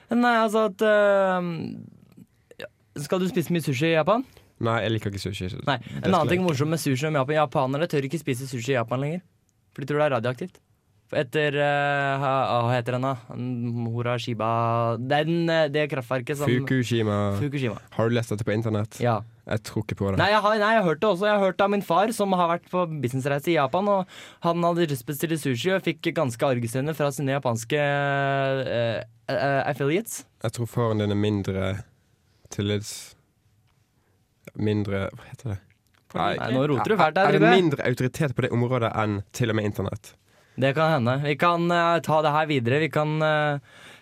Mm. 0.10 0.22
nei, 0.24 0.36
altså 0.42 0.64
at 0.72 0.82
uh, 0.82 1.42
Skal 3.04 3.20
du 3.22 3.28
spise 3.30 3.54
mye 3.54 3.62
sushi 3.64 3.92
i 3.92 3.96
Japan? 3.98 4.24
Nei, 4.60 4.80
jeg 4.84 4.92
liker 4.92 5.14
ikke 5.14 5.22
sushi. 5.24 5.52
Nei, 5.68 5.78
En 6.04 6.10
annen 6.14 6.28
ting 6.32 6.42
morsomt 6.44 6.70
med 6.74 6.82
sushi 6.82 7.08
om 7.08 7.16
Japan 7.16 7.36
Japanere 7.38 7.88
tør 7.88 8.08
ikke 8.10 8.20
spise 8.20 8.48
sushi 8.50 8.74
i 8.74 8.80
Japan 8.80 9.00
lenger. 9.06 9.22
For 9.72 9.82
de 9.84 9.88
tror 9.88 10.02
det 10.02 10.08
er 10.10 10.16
radioaktivt. 10.18 10.58
Etter 11.10 11.56
uh, 11.58 12.22
Hva 12.22 12.70
heter 12.70 12.98
den, 12.98 13.08
da? 13.08 13.16
Horashiba 13.96 14.50
Den, 15.02 15.50
Det 15.74 15.88
kraftverket 15.90 16.38
som 16.38 16.50
Fukushima. 16.50 17.18
Fukushima. 17.40 17.80
Har 17.96 18.10
du 18.10 18.16
lest 18.18 18.34
dette 18.34 18.46
på 18.46 18.54
internett? 18.54 19.00
Ja. 19.02 19.20
Jeg 19.50 19.64
tror 19.66 19.82
ikke 19.82 19.98
på 19.98 20.12
det. 20.12 20.20
Nei 20.22 20.30
jeg, 20.30 20.42
har, 20.46 20.58
nei, 20.62 20.74
jeg 20.76 20.82
har 20.84 20.86
hørt 20.86 21.00
det 21.02 21.10
også. 21.10 21.26
Jeg 21.26 21.34
har 21.34 21.42
hørt 21.48 21.58
det 21.58 21.66
av 21.66 21.72
min 21.74 21.86
far, 21.86 22.12
som 22.14 22.36
har 22.38 22.52
vært 22.52 22.68
på 22.70 22.84
businessreise 23.02 23.50
i 23.50 23.56
Japan. 23.56 23.90
Og 23.90 24.20
han 24.46 24.68
hadde 24.68 25.00
bestille 25.08 25.40
sushi 25.42 25.72
og 25.74 25.82
fikk 25.88 26.12
ganske 26.18 26.52
argesønner 26.54 26.98
fra 26.98 27.10
sine 27.16 27.34
japanske 27.34 27.80
uh, 27.80 29.00
uh, 29.02 29.62
affiliates. 29.66 30.22
Jeg 30.46 30.58
tror 30.60 30.70
faren 30.70 31.02
din 31.02 31.16
er 31.16 31.24
mindre 31.24 31.72
tillits... 32.54 33.16
Mindre 34.58 35.08
Hva 35.14 35.26
heter 35.30 35.52
det? 35.54 35.60
Nei, 36.18 36.32
nå 36.56 36.64
roter 36.72 36.90
du 36.90 36.96
fælt 36.98 37.18
der, 37.20 37.28
Er 37.30 37.38
det 37.38 37.52
mindre 37.54 37.86
autoritet 37.86 38.34
på 38.34 38.42
det 38.42 38.50
området 38.56 38.90
enn 38.98 39.20
til 39.36 39.54
og 39.54 39.60
med 39.60 39.68
internett? 39.70 40.16
Det 40.60 40.74
kan 40.76 40.92
hende. 40.92 41.20
Vi 41.24 41.38
kan 41.40 41.72
uh, 41.72 42.00
ta 42.04 42.22
det 42.26 42.34
her 42.36 42.50
videre. 42.50 42.82
Vi 42.84 42.90
kan 42.92 43.16
uh, 43.24 43.60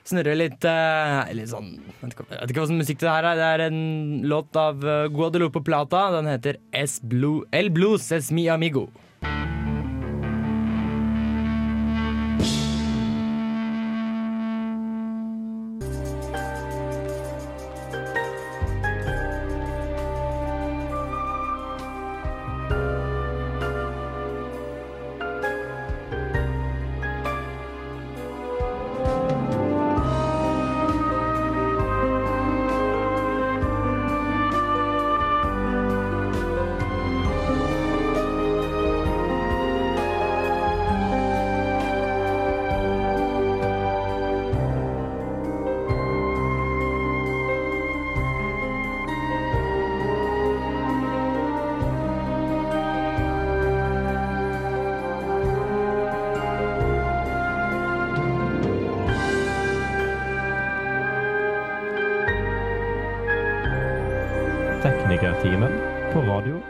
snurre 0.07 0.33
litt 0.39 0.65
uh, 0.65 1.27
Litt 1.37 1.51
sånn 1.51 1.75
Jeg 1.77 1.99
vet 2.01 2.15
ikke, 2.15 2.25
hva 2.31 2.65
slags 2.65 2.77
musikk 2.79 3.03
det 3.03 3.13
her 3.13 3.29
er. 3.31 3.37
Det 3.37 3.49
er 3.53 3.65
en 3.67 3.81
låt 4.31 4.57
av 4.57 4.81
Guadalupe 5.13 5.61
Plata. 5.65 6.07
Den 6.17 6.31
heter 6.31 6.61
Es 6.73 6.97
Blue, 7.03 7.45
El 7.51 7.69
Blues 7.75 8.09
Es 8.15 8.31
Mi 8.33 8.49
Amigo. 8.49 8.87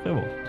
Revolt. 0.05 0.43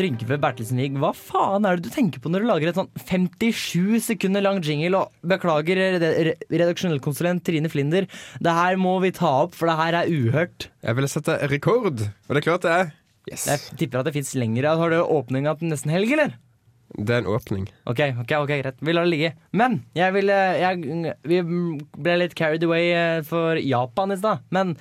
Trygve 0.00 0.36
Bertelsenvig, 0.40 0.92
hva 1.02 1.10
faen 1.16 1.66
er 1.66 1.76
det 1.76 1.88
du 1.88 1.92
tenker 1.92 2.22
på 2.22 2.30
når 2.30 2.44
du 2.44 2.48
lager 2.48 2.70
et 2.70 2.76
sånn 2.78 2.88
57 3.02 3.98
sekunder 4.06 4.44
lang 4.44 4.60
jingle? 4.64 5.00
Og 5.02 5.30
beklager, 5.32 5.80
red- 6.00 6.44
redaksjonell 6.54 7.02
konsulent 7.04 7.42
Trine 7.44 7.68
Flinder, 7.68 8.06
det 8.40 8.54
her 8.54 8.78
må 8.80 8.94
vi 9.02 9.10
ta 9.16 9.32
opp, 9.44 9.56
for 9.58 9.68
det 9.68 9.74
her 9.80 9.98
er 10.00 10.12
uhørt. 10.14 10.68
Jeg 10.86 10.96
ville 10.96 11.10
sette 11.10 11.36
rekord, 11.50 12.04
og 12.06 12.38
det 12.38 12.44
klarte 12.46 12.70
jeg. 12.76 12.92
Yes. 13.30 13.48
Jeg 13.50 13.76
tipper 13.82 14.00
at 14.00 14.08
det 14.08 14.14
fins 14.16 14.30
lengre. 14.38 14.72
Har 14.80 14.94
du 14.94 15.02
åpninga 15.02 15.52
til 15.60 15.68
nesten 15.74 15.92
helg, 15.92 16.14
eller? 16.16 16.38
Det 16.96 17.12
er 17.14 17.20
en 17.22 17.28
åpning. 17.30 17.66
Ok, 17.86 18.00
ok, 18.22 18.32
ok, 18.46 18.54
greit. 18.62 18.80
Vi 18.82 18.94
lar 18.94 19.04
det 19.06 19.12
ligge. 19.12 19.34
Men 19.54 19.76
jeg 19.94 20.14
ville 20.16 20.38
jeg, 20.58 21.12
Vi 21.28 21.42
ble 21.46 22.16
litt 22.22 22.34
carried 22.38 22.64
away 22.66 22.88
eh, 22.94 23.20
for 23.26 23.60
Japan 23.60 24.10
i 24.14 24.18
stad. 24.18 24.40
Men 24.50 24.72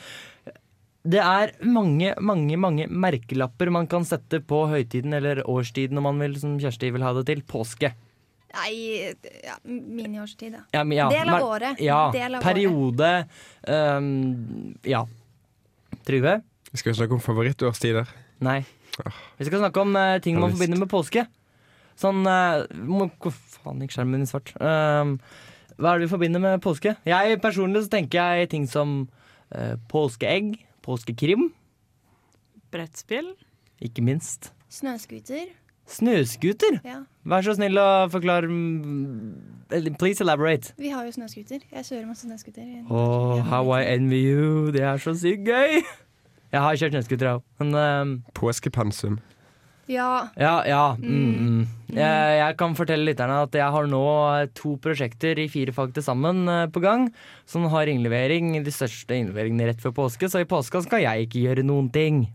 det 1.07 1.21
er 1.23 1.53
mange, 1.63 2.12
mange 2.19 2.57
mange 2.59 2.88
merkelapper 2.91 3.71
man 3.71 3.88
kan 3.88 4.03
sette 4.07 4.41
på 4.43 4.65
høytiden 4.67 5.15
eller 5.15 5.45
årstiden 5.47 5.97
om 5.97 6.09
man 6.09 6.19
vil, 6.19 6.35
som 6.41 6.57
Kjersti 6.59 6.91
vil 6.91 7.05
ha 7.05 7.13
det 7.15 7.25
til, 7.29 7.43
påske. 7.47 7.93
Nei, 8.49 9.13
ja, 9.45 9.55
miniårstid, 9.63 10.55
da. 10.57 10.63
Ja, 10.73 10.83
ja, 10.83 11.07
Del 11.13 11.31
av 11.31 11.45
året. 11.45 11.81
Ja, 11.83 11.99
Del 12.13 12.39
av 12.39 12.43
periode 12.43 13.12
um, 13.67 14.75
Ja. 14.83 15.05
Trygve? 16.05 16.39
Vi 16.71 16.81
Skal 16.81 16.97
snakke 16.97 17.15
om 17.17 17.21
favorittårstider? 17.21 18.09
Nei. 18.45 18.63
Vi 19.38 19.45
skal 19.45 19.62
snakke 19.62 19.83
om 19.83 19.93
uh, 19.95 20.17
ting 20.23 20.39
man 20.41 20.55
forbinder 20.55 20.81
med 20.81 20.89
påske. 20.91 21.25
Sånn 21.99 22.25
uh, 22.25 22.65
må, 22.73 23.09
Hvor 23.21 23.35
faen 23.35 23.83
gikk 23.83 23.95
skjermen 23.95 24.19
min 24.23 24.29
svart? 24.29 24.51
Um, 24.57 25.17
hva 25.79 25.93
er 25.93 25.99
det 25.99 26.07
vi 26.07 26.12
forbinder 26.12 26.43
med 26.43 26.63
påske? 26.63 26.95
Jeg 27.07 27.39
Personlig 27.43 27.85
så 27.85 27.93
tenker 27.93 28.39
jeg 28.39 28.49
ting 28.51 28.65
som 28.67 29.03
uh, 29.53 29.75
påskeegg, 29.91 30.57
påskekrim, 30.89 31.52
Brettspill. 32.73 33.36
ikke 33.82 34.02
minst. 34.06 34.52
Snøscooter. 34.69 35.47
Snøscooter! 35.89 36.80
Ja. 36.86 36.99
Vær 37.25 37.41
så 37.45 37.56
snill 37.58 37.78
å 37.82 37.86
forklare 38.13 38.49
mm, 38.49 39.95
Please 40.02 40.21
elaborate. 40.21 40.73
Vi 40.78 40.89
har 40.93 41.06
jo 41.08 41.13
snøscooter. 41.15 41.63
Jeg 41.71 41.86
kjører 41.88 42.06
masse 42.10 42.25
snøscooter. 42.28 42.67
Oh, 42.89 43.39
how 43.49 43.63
I 43.73 43.84
envy 43.95 44.19
you. 44.21 44.69
Det 44.73 44.82
er 44.86 45.02
så 45.02 45.13
sykt 45.17 45.45
gøy! 45.49 45.80
Jeg 46.49 46.62
har 46.65 46.78
kjørt 46.82 46.95
snøscooter, 46.97 47.36
òg. 47.38 47.43
Men 47.62 47.73
um, 47.78 48.13
Påskepensum. 48.38 49.19
Ja. 49.89 50.30
Ja, 50.38 50.56
ja. 50.69 50.84
Mm, 51.02 51.30
mm. 51.34 51.62
Jeg, 51.97 52.34
jeg 52.38 52.58
kan 52.60 52.75
fortelle 52.78 53.08
lytterne 53.08 53.39
at 53.47 53.56
jeg 53.58 53.73
har 53.73 53.88
nå 53.89 54.02
to 54.58 54.75
prosjekter 54.82 55.41
i 55.41 55.47
fire 55.49 55.73
fag 55.73 55.95
til 55.95 56.06
sammen 56.06 56.43
eh, 56.45 56.67
på 56.69 56.84
gang, 56.84 57.08
som 57.49 57.65
har 57.73 57.89
innlevering, 57.89 58.52
de 58.62 58.73
største 58.73 59.17
innleveringene 59.17 59.71
rett 59.71 59.82
før 59.82 59.95
påske, 60.04 60.30
så 60.30 60.43
i 60.43 60.49
påska 60.49 60.84
skal 60.86 61.02
jeg 61.08 61.25
ikke 61.25 61.41
gjøre 61.47 61.65
noen 61.65 61.89
ting. 61.93 62.28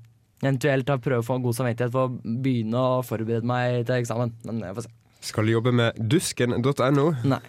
Eventuelt 0.43 0.91
prøve 1.05 1.23
å 1.23 1.27
få 1.27 1.39
god 1.41 1.57
samvittighet 1.61 1.95
for 1.95 2.11
å 2.11 2.35
begynne 2.43 2.81
å 2.99 3.01
forberede 3.07 3.47
meg 3.49 3.85
til 3.87 4.01
eksamen. 4.03 4.35
Men 4.51 4.61
jeg 4.67 4.77
får 4.77 4.89
se. 4.89 4.95
Skal 5.31 5.47
du 5.47 5.55
jobbe 5.55 5.73
med 5.73 6.03
dusken.no? 6.11 7.07
Nei. 7.31 7.41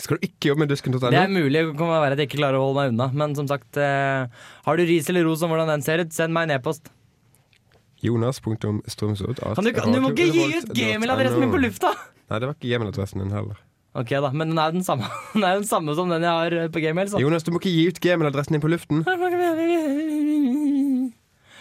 Skal 0.00 0.20
du 0.20 0.28
ikke 0.28 0.52
jobbe 0.52 0.64
med 0.66 0.70
dusken.no? 0.70 1.00
Det 1.08 1.18
er 1.18 1.32
mulig 1.32 1.64
det 1.64 1.74
kan 1.80 1.90
være 1.90 2.14
at 2.14 2.20
jeg 2.20 2.30
ikke 2.30 2.44
klarer 2.44 2.60
å 2.60 2.68
holde 2.68 2.84
meg 2.84 2.92
unna, 2.94 3.08
men 3.24 3.34
som 3.36 3.48
sagt, 3.50 3.80
eh, 3.80 4.28
har 4.68 4.78
du 4.78 4.84
ris 4.86 5.08
eller 5.10 5.26
ros 5.26 5.42
om 5.44 5.52
hvordan 5.52 5.72
den 5.72 5.84
ser 5.88 6.04
ut, 6.04 6.12
send 6.14 6.36
meg 6.36 6.46
en 6.48 6.58
e-post. 6.60 6.92
Jonas.strømsod. 8.04 9.40
Kan 9.40 9.66
du, 9.92 10.00
må 10.00 10.12
ikke 10.14 10.30
gi 10.32 10.46
ut 10.56 10.70
gmail-adressen 10.76 11.42
min 11.42 11.52
på 11.52 11.60
lufta! 11.60 11.92
Nei, 12.30 12.38
det 12.38 12.46
var 12.48 12.54
ikke 12.56 12.70
gmail-adressen 12.70 13.22
din 13.24 13.34
heller. 13.34 13.58
Ok 13.98 14.12
da, 14.22 14.28
men 14.30 14.52
den 14.52 14.58
er 14.62 14.70
den 14.70 14.84
samme, 14.86 15.08
den 15.34 15.42
er 15.42 15.56
den 15.58 15.66
samme 15.66 15.96
som 15.98 16.12
den 16.12 16.22
jeg 16.22 16.30
har 16.30 16.54
eh, 16.54 16.68
på 16.70 16.82
gmail. 16.82 17.08
Så. 17.10 17.18
Jonas, 17.22 17.42
du 17.46 17.50
må 17.50 17.58
ikke 17.58 17.72
gi 17.74 17.88
ut 17.90 17.98
gmail-adressen 18.02 18.54
din 18.54 18.62
på 18.62 18.70
luften. 18.70 19.02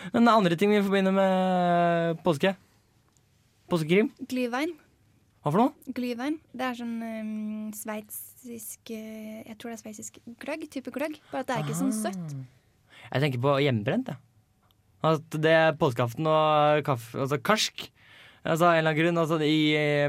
Men 0.09 0.25
det 0.25 0.31
er 0.31 0.37
andre 0.39 0.55
ting 0.57 0.71
vi 0.71 0.79
forbinder 0.81 1.13
med 1.13 2.21
påske. 2.25 2.53
Påskekrim. 3.69 4.07
Glyvein. 4.31 4.71
Hva 5.43 5.51
for 5.51 5.59
noe? 5.61 5.93
Glyvein. 5.95 6.39
Det 6.55 6.65
er 6.65 6.77
sånn 6.79 6.95
um, 7.03 7.67
sveitsisk 7.75 8.91
eh, 8.95 9.43
Jeg 9.43 9.57
tror 9.59 9.69
det 9.69 9.75
er 9.75 9.83
sveitsisk 9.83 10.17
gløgg. 10.41 10.65
Type 10.71 10.93
gløgg. 10.95 11.19
Bare 11.33 11.43
at 11.43 11.51
det 11.51 11.57
er 11.57 11.67
ikke 11.67 11.77
sånn 11.77 11.93
søtt. 11.93 12.33
Jeg 13.09 13.25
tenker 13.25 13.43
på 13.43 13.53
hjemmebrent. 13.61 14.09
jeg. 14.13 14.28
At 15.05 15.39
det 15.39 15.53
er 15.55 15.77
påskeaften 15.79 16.27
og 16.27 16.83
kaffe, 16.87 17.15
altså 17.23 17.39
karsk. 17.39 17.85
Altså, 18.39 18.69
en 18.69 18.79
eller 18.79 18.93
annen 18.93 18.99
grunn, 19.01 19.19
altså, 19.19 19.37
i, 19.43 19.75
eh, 19.75 20.07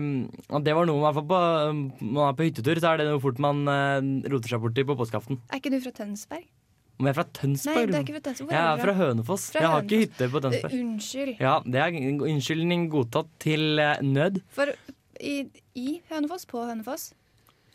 at 0.55 0.65
det 0.67 0.75
var 0.75 0.87
noe 0.87 1.03
man, 1.03 1.27
på, 1.27 1.41
man 2.07 2.23
er 2.29 2.37
på 2.39 2.47
hyttetur, 2.47 2.79
så 2.83 2.93
er 2.93 3.03
det 3.03 3.09
noe 3.11 3.23
fort 3.23 3.41
man 3.43 3.63
eh, 3.71 4.31
roter 4.31 4.55
seg 4.55 4.63
borti 4.63 4.87
på 4.87 4.97
påskeaften. 4.99 5.41
Er 5.51 5.61
ikke 5.61 5.73
du 5.75 5.81
fra 5.83 5.93
Tønsberg? 5.99 6.47
Om 7.01 7.09
jeg 7.09 7.15
er 7.15 7.17
fra 7.17 7.25
Nei, 7.49 7.83
du 7.89 7.95
er 7.97 8.03
ikke 8.05 8.15
fra 8.19 8.25
Tønsberg. 8.27 8.51
Jeg 8.53 8.61
er 8.61 8.81
fra 8.83 8.95
Hønefoss. 8.99 9.45
Fra 9.55 9.61
jeg 9.65 9.73
har 9.73 9.87
ikke 9.87 10.01
hytte 10.03 10.27
på 10.35 10.43
Tønsberg. 10.45 10.75
Eh, 10.75 10.83
Unnskyld. 10.85 11.33
Ja, 11.41 11.55
det 11.65 11.81
er 11.81 11.97
unnskyldning 12.29 12.89
godtatt 12.93 13.31
til 13.41 13.81
eh, 13.81 14.03
nød 14.05 14.43
For 14.53 14.75
i, 15.21 15.37
i 15.81 15.89
Hønefoss, 16.11 16.45
på 16.51 16.61
Hønefoss, 16.69 17.11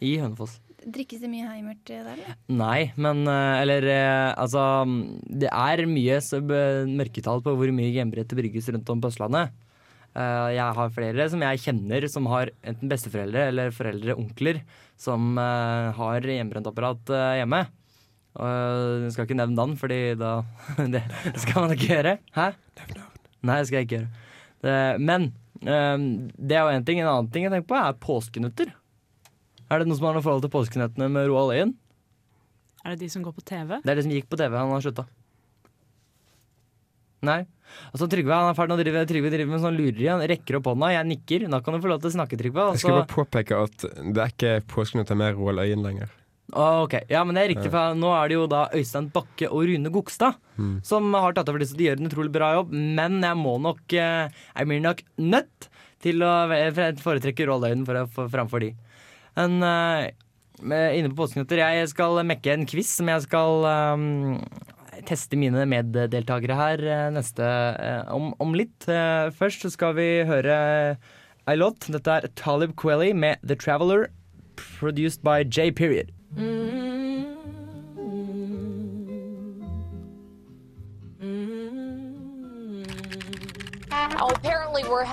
i 0.06 0.16
Hønefoss. 0.22 0.60
Drikkes 0.86 1.22
det 1.24 1.30
mye 1.32 1.50
heimert 1.50 1.90
eh, 1.90 2.02
der, 2.06 2.18
eller? 2.20 2.40
Nei, 2.54 2.80
men 3.02 3.24
eh, 3.30 3.62
Eller 3.64 3.88
eh, 3.90 4.32
altså 4.38 4.64
Det 5.26 5.50
er 5.50 5.86
mye 5.90 6.18
så 6.24 6.42
mørketall 6.42 7.44
på 7.46 7.56
hvor 7.58 7.72
mye 7.76 7.94
hjemmebrett 7.94 8.30
det 8.32 8.40
brygges 8.40 8.70
rundt 8.74 8.92
om 8.94 9.02
på 9.02 9.12
Østlandet. 9.12 9.54
Eh, 10.16 10.50
jeg 10.56 10.78
har 10.80 10.94
flere 10.96 11.30
som 11.32 11.46
jeg 11.46 11.64
kjenner 11.64 12.08
som 12.12 12.30
har 12.32 12.54
enten 12.64 12.92
besteforeldre 12.92 13.48
eller 13.52 13.74
foreldre, 13.76 14.18
onkler, 14.20 14.62
som 15.00 15.36
har 15.38 16.24
hjemmebrentapparat 16.24 17.12
hjemme. 17.42 17.66
Og 18.36 19.02
jeg 19.06 19.12
skal 19.16 19.28
ikke 19.28 19.38
nevne 19.42 19.58
navn, 19.58 19.76
fordi 19.80 20.00
da 20.20 20.38
Det 20.94 21.04
skal 21.44 21.66
man 21.66 21.76
ikke 21.76 21.92
gjøre. 21.92 22.16
Hæ? 22.36 22.48
Nei, 23.46 23.58
det 23.60 23.68
skal 23.68 23.82
jeg 23.82 23.88
ikke 23.90 24.00
gjøre. 24.00 25.04
Men 25.04 25.30
det 25.62 26.56
er 26.56 26.64
jo 26.64 26.74
én 26.74 26.88
ting. 26.88 27.02
En 27.02 27.12
annen 27.12 27.30
ting 27.32 27.48
jeg 27.48 27.54
tenker 27.54 27.70
på, 27.70 27.80
er 27.80 28.00
påskenøtter. 28.02 28.72
Er 29.76 29.84
det 29.84 29.90
noen 29.92 30.00
som 30.00 30.08
har 30.08 30.16
noe 30.18 30.24
forhold 30.26 30.46
til 30.46 30.54
Påskenettene 30.56 31.10
med 31.12 31.28
Roald 31.28 31.52
Øyen? 31.58 31.76
Er 32.86 32.94
det 32.96 33.02
de 33.04 33.10
som 33.12 33.24
går 33.26 33.36
på 33.36 33.44
TV? 33.44 33.80
Det 33.84 33.92
er 33.92 34.00
de 34.00 34.04
som 34.06 34.14
gikk 34.16 34.28
på 34.32 34.38
TV. 34.40 34.56
Han 34.56 34.72
har 34.72 34.84
slutta. 34.86 35.06
Nei. 37.26 37.40
Altså, 37.90 38.06
Trygve 38.12 38.36
han 38.38 38.52
er 38.52 38.58
ferdig 38.58 38.76
med 38.76 38.78
å 38.78 38.84
drive, 38.86 39.02
Trygve 39.10 39.32
driver 39.34 39.56
med 39.56 39.64
sånn 39.64 39.78
lureri. 39.80 40.06
Han 40.12 40.22
rekker 40.30 40.60
opp 40.60 40.68
hånda, 40.70 40.92
jeg 40.94 41.08
nikker. 41.10 41.48
Da 41.50 41.60
kan 41.66 41.74
du 41.76 41.82
få 41.82 41.90
lov 41.90 42.04
til 42.04 42.12
å 42.12 42.16
snakke, 42.20 42.38
Trygve. 42.38 42.68
Jeg 42.76 42.84
skal 42.84 42.94
Altså, 42.94 43.00
bare 43.02 43.16
påpeke 43.16 43.58
at 43.66 43.86
det 44.14 44.22
er 44.22 44.34
ikke 44.36 44.54
påskenettene 44.76 45.18
med 45.24 45.40
Roald 45.40 45.64
Øyen 45.66 45.82
lenger. 45.88 46.14
Å, 46.54 46.66
ok, 46.86 46.94
ja, 47.10 47.24
men 47.26 47.34
det 47.34 47.42
er 47.42 47.50
riktig, 47.56 47.72
for 47.74 47.96
nå 47.98 48.12
er 48.14 48.30
det 48.30 48.36
jo 48.38 48.44
da 48.52 48.68
Øystein 48.78 49.08
Bakke 49.12 49.48
og 49.50 49.64
Rune 49.66 49.90
Gokstad 49.92 50.36
Mm. 50.56 50.76
som 50.86 51.10
har 51.18 51.34
tatt 51.36 51.50
over 51.50 51.60
disse. 51.60 51.76
De 51.76 51.84
gjør 51.90 52.00
en 52.00 52.08
utrolig 52.08 52.32
bra 52.32 52.54
jobb, 52.56 52.70
men 52.72 53.18
jeg 53.26 53.36
må 53.36 53.58
nok 53.60 53.92
eh, 53.92 54.30
Jeg 54.56 54.68
blir 54.70 54.80
nok 54.86 55.02
nødt 55.20 55.68
til 56.00 56.22
å 56.22 56.30
foretrekke 57.02 57.48
Roald 57.50 57.66
Øyen 57.66 57.84
for 57.86 58.06
for- 58.08 58.30
framfor 58.30 58.60
de. 58.62 58.70
Men 59.36 59.58
eh, 59.66 60.96
inne 60.98 61.12
på 61.12 61.20
påskenøtter, 61.24 61.62
jeg 61.62 61.92
skal 61.92 62.22
mekke 62.28 62.54
en 62.54 62.68
quiz 62.70 62.94
som 62.98 63.12
jeg 63.12 63.26
skal 63.28 63.68
um, 63.68 64.08
teste 65.08 65.40
mine 65.40 65.66
meddeltakere 65.68 66.56
her 66.60 66.84
eh, 66.88 67.08
neste 67.16 67.50
om, 68.16 68.32
om 68.40 68.56
litt. 68.58 68.88
Først 69.36 69.66
så 69.66 69.74
skal 69.74 69.98
vi 70.00 70.10
høre 70.28 70.58
ei 71.46 71.58
låt. 71.60 71.90
Dette 71.92 72.20
er 72.20 72.30
Talib 72.40 72.76
Kweli 72.80 73.12
med 73.14 73.44
The 73.44 73.60
Traveler, 73.60 74.08
produced 74.80 75.22
by 75.24 75.44
J. 75.44 75.72
Period. 75.76 76.16
Oh, 76.40 76.65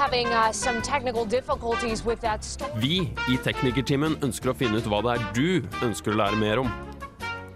having 0.03 0.27
uh, 0.33 0.51
some 0.51 0.83
technical 0.83 1.25
difficulties 1.25 2.05
with 2.05 2.21
that 2.21 2.43
storm. 2.45 2.73
Vi 2.81 2.97
i 3.31 3.37
Teknikertimen 3.45 4.17
ønsker 4.27 4.51
å 4.51 4.57
finne 4.59 4.81
ut 4.81 4.89
hva 4.91 4.99
det 5.05 5.13
er 5.15 5.29
du 5.37 5.87
ønsker 5.87 6.15
å 6.15 6.19
lære 6.25 6.41
mer 6.41 6.63
om. 6.65 6.73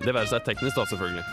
Det 0.04 0.14
være 0.14 0.30
seg 0.30 0.44
teknisk, 0.46 0.78
da, 0.78 0.84
selvfølgelig. 0.86 1.24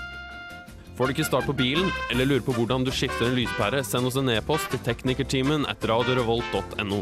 Får 0.98 1.10
du 1.10 1.14
ikke 1.14 1.28
start 1.28 1.50
på 1.50 1.56
bilen, 1.58 1.92
eller 2.14 2.30
lurer 2.30 2.46
på 2.46 2.56
hvordan 2.58 2.86
du 2.86 2.92
skifter 2.94 3.30
en 3.30 3.38
lyspære, 3.38 3.84
send 3.86 4.10
oss 4.10 4.18
en 4.18 4.34
e-post 4.34 4.74
til 4.74 4.82
teknikertimen 4.88 5.68
at 5.70 5.86
radiorevolt.no. 5.90 7.02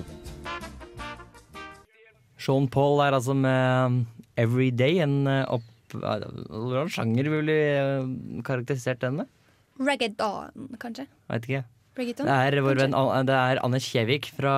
Sean 2.41 2.67
Paul 2.71 3.03
er 3.05 3.15
altså 3.15 3.35
med 3.37 3.63
um, 3.85 3.99
Everyday, 4.35 4.99
en 5.05 5.21
uh, 5.27 5.43
opp... 5.59 5.67
Hvordan 5.91 6.91
sjanger 6.91 7.27
ville 7.31 7.55
vi 7.55 7.67
uh, 7.79 8.41
karakterisert 8.47 9.03
den 9.03 9.21
med? 9.21 9.37
Reggaeton, 9.79 10.73
kanskje? 10.83 11.07
Veit 11.31 11.47
ikke. 11.47 11.67
Reggaeton? 11.99 12.27
Det 12.29 12.35
er 12.39 12.63
vår 12.63 12.79
venn 12.79 12.93
det 13.27 13.35
er 13.35 13.59
Anders 13.65 13.83
Kjevik 13.91 14.29
fra 14.37 14.53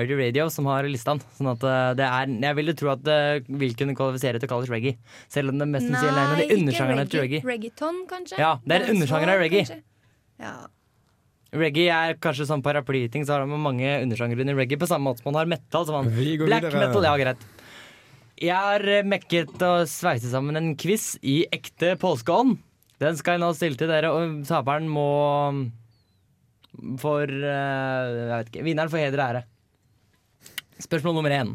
ID 0.00 0.14
Radio 0.16 0.46
som 0.52 0.68
har 0.70 0.86
listaen. 0.88 1.20
Sånn 1.36 1.50
at 1.52 1.64
uh, 1.66 1.92
det 1.98 2.06
er 2.06 2.32
Jeg 2.46 2.56
ville 2.56 2.74
tro 2.78 2.92
at 2.94 3.02
det 3.04 3.20
vil 3.48 3.74
kunne 3.76 3.96
kvalifisere 3.98 4.40
til 4.40 4.48
kalles 4.48 4.70
reggae. 4.72 4.96
Selv 5.28 5.52
om 5.52 5.60
det 5.60 5.68
mest 5.68 5.90
sannsynlig 5.90 6.16
er 6.16 6.24
en 6.24 6.44
av 6.46 6.54
undersjangerne 6.56 7.06
til 7.12 7.24
reggae. 7.26 7.44
Reggaeton, 7.44 8.04
kanskje? 8.08 8.38
Ja, 8.40 8.54
det 8.64 8.78
er 8.78 8.86
en 8.86 8.94
undersjanger 8.96 9.34
av 9.34 9.42
reggae. 9.44 9.66
kanskje? 9.68 9.82
Ja. 10.40 10.54
Reggae 11.60 11.90
er 11.90 12.16
kanskje 12.22 12.46
sånn 12.48 12.62
paraplyting, 12.64 13.26
så 13.28 13.36
har 13.36 13.44
man 13.50 13.60
mange 13.60 13.90
undersjangere 14.06 14.46
under 14.46 14.56
reggae. 14.62 14.80
På 14.80 14.88
samme 14.88 15.10
måte 15.10 15.20
som 15.20 15.32
man 15.32 15.42
har 15.42 15.50
metal. 15.50 15.84
Så 15.84 15.92
man 15.92 16.08
Vi 16.14 16.38
går 16.40 16.48
black 16.48 16.64
videre. 16.64 16.86
metal, 16.86 17.08
ja 17.10 17.16
greit. 17.20 17.44
Jeg 18.40 18.56
har 18.56 18.86
eh, 18.88 19.04
mekket 19.04 19.52
og 19.66 19.84
sveiset 19.90 20.32
sammen 20.32 20.56
en 20.56 20.72
quiz 20.80 21.18
i 21.20 21.42
ekte 21.52 21.92
påskeånd. 22.00 22.56
Den 23.00 23.16
skal 23.20 23.36
jeg 23.36 23.42
nå 23.44 23.50
stille 23.56 23.76
til 23.80 23.90
dere, 23.90 24.12
og 24.12 24.40
taperen 24.48 24.88
må 24.88 25.08
For 27.00 27.28
eh, 27.28 28.12
Jeg 28.16 28.30
vet 28.30 28.52
ikke. 28.52 28.64
Vinneren 28.66 28.92
får 28.92 29.04
heder 29.04 29.22
og 29.22 29.26
ære. 29.34 29.42
Spørsmål 30.80 31.18
nummer 31.18 31.34
én. 31.36 31.52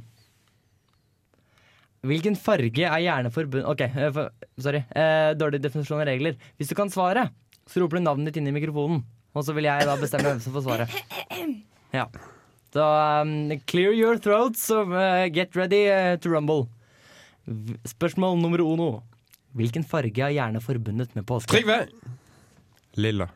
Hvilken 2.06 2.38
farge 2.38 2.86
er 2.86 3.02
gjerne 3.02 3.32
forbundet 3.34 3.66
OK, 3.72 3.82
eh, 3.82 4.20
sorry. 4.62 4.84
Eh, 4.94 5.32
dårlig 5.40 5.62
definisjon 5.64 6.04
av 6.04 6.08
regler. 6.12 6.38
Hvis 6.60 6.70
du 6.70 6.76
kan 6.78 6.92
svare, 6.94 7.30
så 7.66 7.82
roper 7.82 7.98
du 7.98 8.06
navnet 8.06 8.30
ditt 8.30 8.42
inn 8.42 8.52
i 8.52 8.56
mikrofonen. 8.56 9.02
Og 9.36 9.44
så 9.44 9.56
vil 9.58 9.68
jeg 9.68 9.88
da 9.88 9.98
bestemme 10.00 10.30
hvem 10.30 10.44
som 10.44 10.54
får 10.56 10.68
svaret. 10.68 10.94
Ja. 11.96 12.06
Så 12.76 12.84
um, 12.84 13.54
clear 13.72 13.94
your 13.96 14.18
throats 14.20 14.66
og 14.76 14.92
uh, 14.92 15.26
get 15.32 15.56
ready 15.56 15.86
to 16.20 16.32
rumble. 16.32 16.66
Spørsmål 17.88 18.36
nummer 18.42 18.64
uno. 18.64 18.90
Hvilken 19.56 19.86
farge 19.88 20.20
er 20.20 20.36
gjerne 20.36 20.60
forbundet 20.64 21.16
med 21.16 21.24
påske? 21.28 21.54
Trygve! 21.54 21.86
Lilla. 23.00 23.30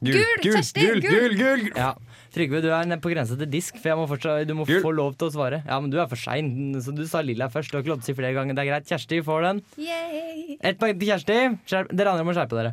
Gul, 0.00 0.14
Gul, 0.16 0.36
gul, 0.40 0.54
Kjersti, 0.54 0.80
gul, 0.80 1.00
gul. 1.04 1.10
gul, 1.12 1.34
gul. 1.36 1.64
Ja. 1.76 1.90
Trygve, 2.32 2.60
du 2.64 2.68
er 2.72 3.00
på 3.02 3.10
grensa 3.12 3.36
til 3.36 3.48
disk, 3.50 3.76
for 3.82 3.90
jeg 3.90 3.98
må 3.98 4.06
fortsatt, 4.08 4.46
du 4.48 4.54
må 4.56 4.64
Gul. 4.64 4.78
få 4.80 4.92
lov 4.94 5.16
til 5.18 5.28
å 5.28 5.32
svare. 5.34 5.58
Ja, 5.66 5.76
men 5.82 5.90
du 5.92 5.98
er 6.00 6.06
for 6.08 6.16
sein, 6.16 6.72
så 6.80 6.94
du 6.94 7.02
sa 7.10 7.20
lilla 7.20 7.50
først. 7.52 7.72
Du 7.72 7.76
har 7.76 7.82
ikke 7.84 7.92
lov 7.92 8.00
til 8.00 8.06
å 8.06 8.08
si 8.14 8.16
flere 8.16 8.32
ganger. 8.38 8.56
Det 8.56 8.62
er 8.64 8.70
greit. 8.70 8.88
Kjersti 8.88 9.18
får 9.26 9.42
den. 9.48 9.60
Yay. 9.76 10.56
Ett 10.62 10.78
poeng 10.80 10.96
til 10.96 11.10
Kjersti. 11.10 11.36
Skjerp, 11.68 11.92
dere 11.92 12.14
andre 12.14 12.24
må 12.24 12.32
skjerpe 12.36 12.56
dere. 12.56 12.72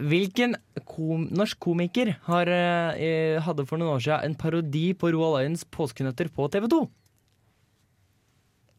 Hvilken 0.00 0.54
kom, 0.88 1.26
norsk 1.34 1.58
komiker 1.60 2.14
har, 2.30 2.48
eh, 2.48 3.36
hadde 3.44 3.66
for 3.68 3.76
noen 3.76 3.98
år 3.98 4.00
siden 4.06 4.24
en 4.30 4.34
parodi 4.38 4.94
på 4.96 5.10
Roald 5.12 5.42
Øyens 5.44 5.66
påskenøtter 5.68 6.30
på 6.32 6.48
TV 6.48 6.68
2? 6.72 6.80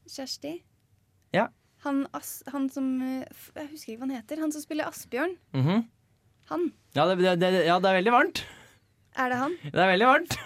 Kjersti. 0.10 0.62
Ja. 1.36 1.50
Han, 1.86 2.08
han 2.52 2.70
som 2.70 3.02
eh, 3.02 3.26
Jeg 3.56 3.70
husker 3.72 3.94
ikke 3.94 4.02
hva 4.02 4.08
han 4.10 4.18
heter. 4.18 4.40
Han 4.42 4.52
som 4.56 4.64
spiller 4.64 4.90
Asbjørn. 4.90 5.38
Mhm. 5.54 5.86
Han. 6.52 6.68
ja, 6.98 7.06
det, 7.10 7.18
det, 7.24 7.36
det, 7.42 7.52
ja, 7.68 7.80
det 7.80 7.90
er 7.92 7.98
veldig 8.02 8.14
varmt. 8.16 8.44
Er 9.20 9.32
det 9.34 9.38
han? 9.42 9.58
Det 9.64 9.76
er 9.82 9.92
veldig 9.96 10.08
varmt. 10.12 10.38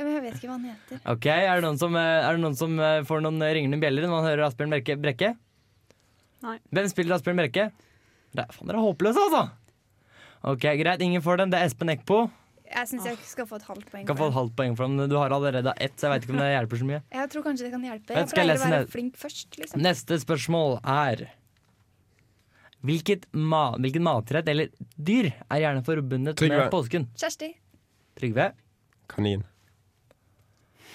Ja, 0.00 0.04
men 0.06 0.14
jeg 0.16 0.22
vet 0.24 0.36
ikke 0.38 0.48
hva 0.48 0.54
han 0.56 0.64
heter. 0.70 1.00
Ok, 1.12 1.26
Er 1.28 1.58
det 1.58 1.64
noen 1.66 1.76
som, 1.76 1.96
eh, 2.00 2.22
er 2.24 2.32
det 2.38 2.40
noen 2.40 2.54
som 2.56 2.78
eh, 2.80 3.02
får 3.04 3.20
noen 3.20 3.42
ringende 3.52 3.76
bjeller 3.82 4.06
når 4.06 4.14
man 4.14 4.24
hører 4.24 4.46
Asbjørn 4.46 4.72
Brekke? 4.72 4.96
Brekke? 5.02 5.34
Nei. 6.46 6.54
Hvem 6.72 6.88
spiller 6.88 7.18
Asbjørn 7.18 7.36
Brekke? 7.42 7.66
Det 8.32 8.46
er, 8.46 8.54
faen, 8.54 8.70
dere 8.70 8.80
er 8.80 8.86
håpløse, 8.86 9.26
altså! 9.26 9.42
Ok, 10.54 10.64
Greit, 10.80 11.02
ingen 11.04 11.20
får 11.20 11.42
den. 11.42 11.52
Det 11.52 11.58
er 11.60 11.68
Espen 11.68 11.92
Eckbo. 11.92 12.22
Jeg 12.70 12.86
syns 12.86 13.08
jeg 13.10 13.18
skal 13.26 13.48
få 13.50 13.58
et 13.58 13.66
halvt 13.66 13.88
poeng. 13.90 14.06
Kan 14.08 14.16
få 14.16 14.28
et 14.30 14.36
halvt 14.38 14.54
poeng 14.56 14.76
for 14.78 14.88
den. 14.88 15.10
Du 15.10 15.16
har 15.18 15.34
allerede 15.36 15.74
ett, 15.76 15.96
så 15.98 16.06
jeg 16.06 16.14
vet 16.14 16.24
ikke 16.28 16.36
om 16.36 16.40
det 16.40 16.48
hjelper 16.54 16.80
så 16.80 16.86
mye. 16.88 17.00
Jeg 17.18 17.30
tror 17.34 17.44
kanskje 17.48 17.66
det 17.66 17.72
kan 17.74 17.84
hjelpe. 17.90 18.14
Jeg 18.14 18.22
jeg 18.22 18.30
pleier 18.38 18.56
å 18.56 18.70
være 18.70 18.88
flink 18.94 19.18
først. 19.20 19.58
liksom 19.58 19.82
Neste 19.84 20.18
spørsmål 20.22 20.76
er 20.80 21.24
Hvilket 22.80 23.26
ma 23.36 23.76
Hvilken 23.76 24.02
matrett 24.06 24.48
eller 24.48 24.70
dyr 24.96 25.30
er 25.50 25.60
gjerne 25.60 25.82
forbundet 25.84 26.38
Trygve. 26.40 26.56
med 26.62 26.70
påsken? 26.72 27.08
Kjersti, 27.20 27.50
Trygve? 28.18 28.52
Kanin. 29.10 29.44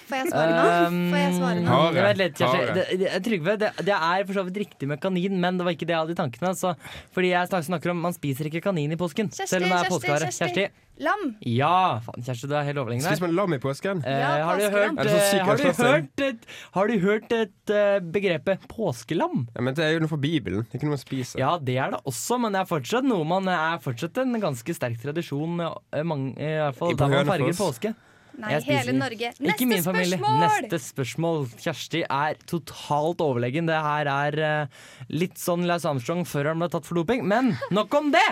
Får 0.08 0.20
jeg 0.20 0.30
svare 0.32 0.54
nå? 0.56 1.10
Får 1.12 1.20
jeg 1.20 1.34
svare 1.36 1.60
nå? 1.60 1.68
Hare. 1.72 2.06
Vent 2.06 2.22
litt, 2.22 2.40
Kjersti. 2.40 2.78
Det, 2.78 2.86
det, 3.02 3.12
Trygve, 3.26 3.56
det, 3.60 3.72
det 3.88 3.98
er 3.98 4.24
for 4.28 4.40
så 4.40 4.46
vidt 4.48 4.62
riktig 4.64 4.88
med 4.90 5.02
kanin, 5.02 5.36
men 5.42 5.60
det 5.60 5.66
var 5.68 5.76
ikke 5.76 5.88
det 5.88 5.96
jeg 5.96 6.04
hadde 6.04 6.16
i 6.16 6.20
tankene. 6.22 6.54
Så, 6.58 6.74
fordi 7.16 7.34
jeg 7.34 7.66
snakker 7.70 7.92
om 7.94 8.02
Man 8.06 8.16
spiser 8.16 8.50
ikke 8.50 8.64
kanin 8.68 8.94
i 8.94 8.98
påsken. 9.00 9.32
Kjersti, 9.34 9.50
selv 9.56 9.66
om 9.68 9.72
det 9.72 9.78
er 9.78 9.86
Kjersti, 9.86 9.96
påskehare. 9.96 10.34
Kjersti. 10.40 10.68
Lam. 10.96 11.26
Ja! 11.44 12.00
Faen, 12.06 12.24
Kjersti, 12.24 12.48
du 12.48 12.54
er 12.56 12.64
helt 12.64 12.80
overlegen 12.80 13.04
Spiser 13.04 13.26
man 13.26 13.34
lam 13.36 13.52
i 13.52 13.58
påsken? 13.60 13.98
Eh, 14.00 14.14
Ja, 14.16 14.30
har, 14.48 14.56
du 14.56 14.64
hørt, 14.72 14.96
sånn 14.96 15.18
eh, 15.20 15.42
har, 15.44 15.60
du 15.60 15.82
hørt 15.82 16.22
et, 16.24 16.46
har 16.72 16.88
du 16.88 16.94
hørt 17.02 17.34
et 17.36 17.72
uh, 17.74 17.98
begrepet 18.14 18.64
påskelam? 18.72 19.44
Ja, 19.52 19.64
men 19.66 19.76
Det 19.76 19.84
er 19.84 19.92
jo 19.98 20.00
noe 20.06 20.12
fra 20.14 20.20
Bibelen. 20.22 20.64
Det 20.64 20.72
er 20.72 20.80
ikke 20.80 20.88
noe 20.88 20.96
man 20.96 21.02
spiser. 21.02 21.42
Ja, 21.42 21.52
det 21.60 21.76
er 21.76 21.92
det 21.92 22.00
også, 22.08 22.38
men 22.40 22.56
det 22.56 22.62
er 22.62 22.70
fortsatt 22.70 23.04
noe 23.04 23.28
man 23.28 23.50
er 23.52 23.76
fortsatt 23.84 24.22
en 24.24 24.40
ganske 24.40 24.76
sterk 24.78 24.96
tradisjon. 25.04 25.60
uh, 25.60 26.00
Mange, 26.08 26.32
I 26.40 26.54
hvert 26.64 26.80
fall 26.80 26.96
da 26.96 27.10
man 27.12 27.28
farger 27.28 27.60
påske. 27.60 27.92
Nei, 28.36 28.50
Jeg 28.52 28.62
spiser- 28.66 28.78
hele 28.82 28.92
Norge. 28.98 29.30
Ikke 29.40 29.64
min 29.66 29.78
Neste 29.78 29.86
familie. 29.88 30.18
spørsmål! 30.18 30.42
Neste 30.44 30.78
spørsmål. 30.84 31.38
Kjersti 31.62 32.02
er 32.04 32.34
totalt 32.46 33.22
overlegen. 33.24 33.66
Det 33.70 33.78
her 33.80 34.10
er 34.12 34.36
uh, 34.66 34.82
litt 35.08 35.38
sånn 35.40 35.64
Laus 35.66 35.86
Armstrong 35.88 36.26
før 36.28 36.50
han 36.52 36.60
ble 36.60 36.68
tatt 36.68 36.84
for 36.84 37.00
doping. 37.00 37.24
Men 37.26 37.54
nok 37.72 37.94
om 37.96 38.10
det! 38.12 38.26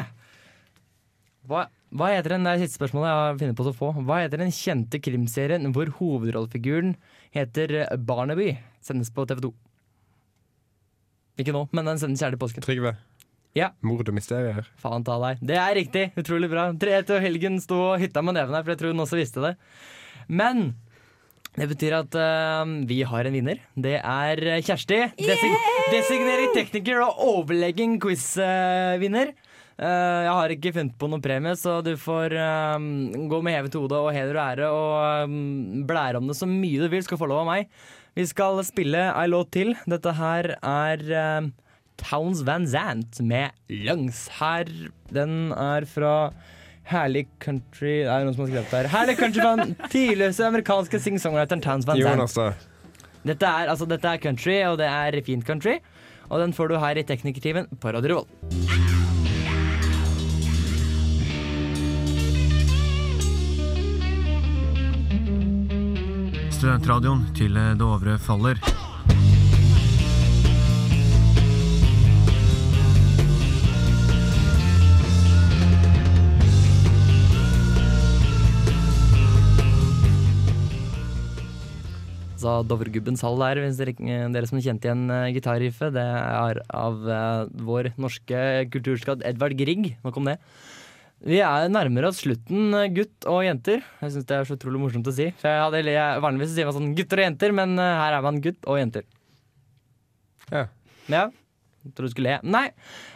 Hva, 1.49 1.67
hva 1.93 2.07
heter 2.13 2.35
den, 2.37 2.45
Det 2.45 2.53
er 2.55 2.63
siste 2.67 2.79
spørsmålet 2.81 3.09
jeg 3.09 3.17
har 3.21 3.39
funnet 3.41 3.57
på 3.59 3.65
så 3.67 3.75
få. 3.77 3.93
Hva 4.05 4.21
heter 4.25 4.41
den 4.45 4.53
kjente 4.53 5.01
krimserien 5.05 5.73
hvor 5.73 5.89
hovedrollefiguren 5.99 6.95
heter 7.37 7.75
Barnaby? 8.01 8.59
Sendes 8.85 9.11
på 9.13 9.25
TV2. 9.29 9.53
Ikke 11.41 11.53
nå, 11.57 11.65
men 11.75 11.89
den 11.89 11.99
sendes 11.99 12.21
gjerne 12.23 12.37
i 12.39 12.41
påsken. 12.45 12.63
Trygve. 12.65 12.95
Ja. 13.55 13.71
Mord 13.87 14.09
og 14.11 14.17
mysterier. 14.17 14.67
Faen 14.83 15.05
ta 15.07 15.15
deg. 15.23 15.43
Det 15.47 15.59
er 15.61 15.77
riktig. 15.79 16.09
Utrolig 16.19 16.51
bra. 16.51 16.69
Tre 16.75 16.99
til 17.07 17.23
Helgen 17.23 17.61
sto 17.63 17.79
og 17.93 18.01
hytta 18.03 18.23
med 18.27 18.35
neven 18.39 18.57
her, 18.57 18.65
for 18.65 18.75
jeg 18.75 18.81
tror 18.81 18.95
hun 18.95 19.05
også 19.05 19.21
visste 19.21 19.45
det. 19.45 19.53
Men 20.27 20.73
det 21.55 21.69
betyr 21.71 21.95
at 22.01 22.19
uh, 22.19 22.67
vi 22.89 23.05
har 23.07 23.29
en 23.29 23.37
vinner. 23.37 23.63
Det 23.79 23.95
er 24.01 24.45
eh, 24.57 24.63
Kjersti. 24.67 25.01
Desig 25.21 25.53
designering 25.93 26.51
tekniker 26.57 27.05
og 27.05 27.21
overlegen 27.23 28.01
quiz-vinner. 28.03 29.31
Uh, 29.79 30.23
jeg 30.27 30.35
har 30.35 30.55
ikke 30.55 30.73
funnet 30.75 30.99
på 30.99 31.07
noen 31.11 31.23
premie, 31.23 31.55
så 31.59 31.79
du 31.87 31.93
får 31.99 32.35
uh, 32.35 32.75
gå 33.31 33.43
med 33.47 33.55
hevet 33.55 33.79
hode 33.79 34.03
og 34.03 34.11
heder 34.15 34.35
og 34.35 34.45
ære 34.49 34.71
og 34.75 35.31
um, 35.31 35.85
blære 35.87 36.19
om 36.19 36.27
det 36.31 36.39
så 36.41 36.51
mye 36.51 36.83
du 36.83 36.91
vil. 36.91 37.07
Skal 37.07 37.23
få 37.23 37.31
lov 37.31 37.45
av 37.45 37.53
meg. 37.53 37.71
Vi 38.15 38.27
skal 38.31 38.59
spille 38.67 39.09
ei 39.11 39.31
låt 39.31 39.55
til. 39.55 39.75
Dette 39.91 40.13
her 40.15 40.53
er 40.55 41.01
eh, 41.03 41.47
Towns 42.01 42.43
Van 42.47 42.67
Zant 42.67 43.21
med 43.21 43.55
Lungs. 43.71 44.27
Her, 44.41 44.69
den 45.15 45.53
er 45.53 45.87
fra 45.89 46.33
Herlig 46.85 47.27
Country 47.41 48.03
Det 48.03 48.11
er 48.13 48.27
noen 48.27 48.35
som 48.37 48.45
har 48.45 48.51
skrevet 48.53 48.71
det 48.71 48.81
her. 48.83 48.91
Herlig 48.93 49.17
Country 49.21 49.41
fra 49.41 49.55
den 49.63 49.75
tidløse 49.93 50.47
amerikanske 50.51 51.01
sing-songwriteren 51.01 51.65
Towns 51.65 51.87
Van 51.89 52.01
Zant. 52.01 52.37
Jonas. 52.37 52.65
Dette 53.25 53.49
er, 53.49 53.71
altså, 53.73 53.87
dette 53.89 54.05
er 54.05 54.21
country, 54.21 54.59
og 54.69 54.77
det 54.83 54.91
er 54.91 55.17
fint 55.25 55.47
country. 55.49 55.79
Og 56.29 56.41
den 56.41 56.53
får 56.53 56.69
du 56.69 56.79
her 56.81 56.99
i 57.01 57.05
Teknikertimen 57.09 57.71
på 57.81 57.93
Radio 57.95 58.21
Revolt. 58.21 58.29
Studentradioen 66.53 67.27
til 67.37 67.57
Dovre 67.81 68.19
faller. 68.19 68.61
Så 82.41 82.55
Dovregubbens 82.67 83.23
hall 83.25 83.39
der, 83.41 83.61
hvis 83.63 83.79
dere, 83.79 83.95
dere 84.35 84.49
som 84.51 84.59
kjente 84.59 84.89
igjen 84.89 85.05
uh, 85.09 85.31
gitarriffet, 85.33 85.95
det 85.95 86.03
er 86.05 86.61
av 86.75 87.05
uh, 87.07 87.53
vår 87.67 87.93
norske 88.01 88.41
kulturskatt 88.75 89.23
Edvard 89.29 89.55
Grieg. 89.59 89.93
Nok 90.05 90.19
om 90.21 90.33
det. 90.33 90.39
Vi 91.25 91.39
er 91.41 91.71
nærmere 91.73 92.11
oss 92.11 92.21
slutten, 92.21 92.75
eh, 92.77 92.91
gutt 92.93 93.25
og 93.31 93.47
jenter. 93.47 93.81
Jeg 94.03 94.13
syns 94.13 94.27
det 94.29 94.37
er 94.37 94.49
så 94.49 94.59
utrolig 94.59 94.83
morsomt 94.83 95.07
å 95.09 95.15
si. 95.15 95.31
For 95.41 95.49
jeg 95.49 95.63
hadde, 95.63 95.95
jeg, 95.95 96.21
vanligvis 96.27 96.53
sier 96.53 96.69
man 96.69 96.77
sånn 96.77 96.91
gutter 96.99 97.23
og 97.23 97.27
jenter, 97.29 97.55
men 97.57 97.79
uh, 97.81 97.87
her 98.03 98.19
er 98.19 98.27
man 98.27 98.43
gutt 98.45 98.69
og 98.69 98.81
jenter. 98.83 99.07
Ja. 100.51 100.67
Ja. 101.09 101.25
Tror 101.93 102.09
du 102.09 102.13
skulle 102.15 102.33
le. 102.33 102.39
Nei. 102.49 102.69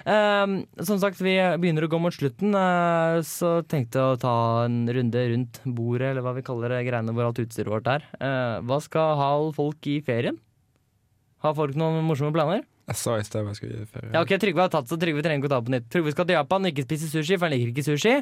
Um, 0.04 0.59
som 0.85 1.00
sagt, 1.00 1.22
vi 1.24 1.38
begynner 1.61 1.87
å 1.87 1.90
gå 1.90 2.00
mot 2.02 2.14
slutten, 2.14 2.52
uh, 2.52 3.20
så 3.24 3.59
tenkte 3.64 4.02
jeg 4.02 4.16
å 4.16 4.20
ta 4.20 4.35
en 4.66 4.83
runde 4.92 5.22
rundt 5.33 5.61
bordet, 5.64 6.11
eller 6.11 6.26
hva 6.26 6.35
vi 6.37 6.44
kaller 6.44 6.76
det, 6.76 6.83
greiene 6.90 7.14
hvor 7.16 7.31
alt 7.31 7.40
utstyret 7.40 7.72
vårt 7.72 7.88
er. 7.88 8.04
Uh, 8.20 8.61
hva 8.68 8.81
skal 8.85 9.16
ha 9.20 9.31
folk 9.57 9.88
i 9.88 10.00
ferien? 10.04 10.37
Har 11.44 11.57
folk 11.57 11.78
noen 11.78 12.04
morsomme 12.04 12.35
planer? 12.35 12.66
Jeg 12.88 12.96
sa 12.96 13.18
i 13.20 13.24
sted 13.24 13.44
hva 13.44 13.52
jeg 13.52 13.59
skulle 13.59 13.78
gjøre? 13.83 14.11
Ja, 14.14 14.22
ok, 14.24 14.31
Trygve 14.40 14.64
har 14.64 14.70
tatt 14.72 14.88
så 14.88 14.96
Trygve 15.00 15.20
trenger 15.24 15.42
ikke 15.42 15.50
å 15.50 15.52
ta 15.52 15.61
på 15.64 15.72
nytt. 15.74 15.90
Trygve 15.92 16.14
skal 16.14 16.28
til 16.28 16.38
Japan 16.38 16.64
og 16.64 16.72
ikke 16.72 16.87
spise 16.87 17.11
sushi, 17.12 17.37
for 17.37 17.44
han 17.44 17.52
liker 17.52 17.74
ikke 17.74 17.85
sushi. 17.85 18.14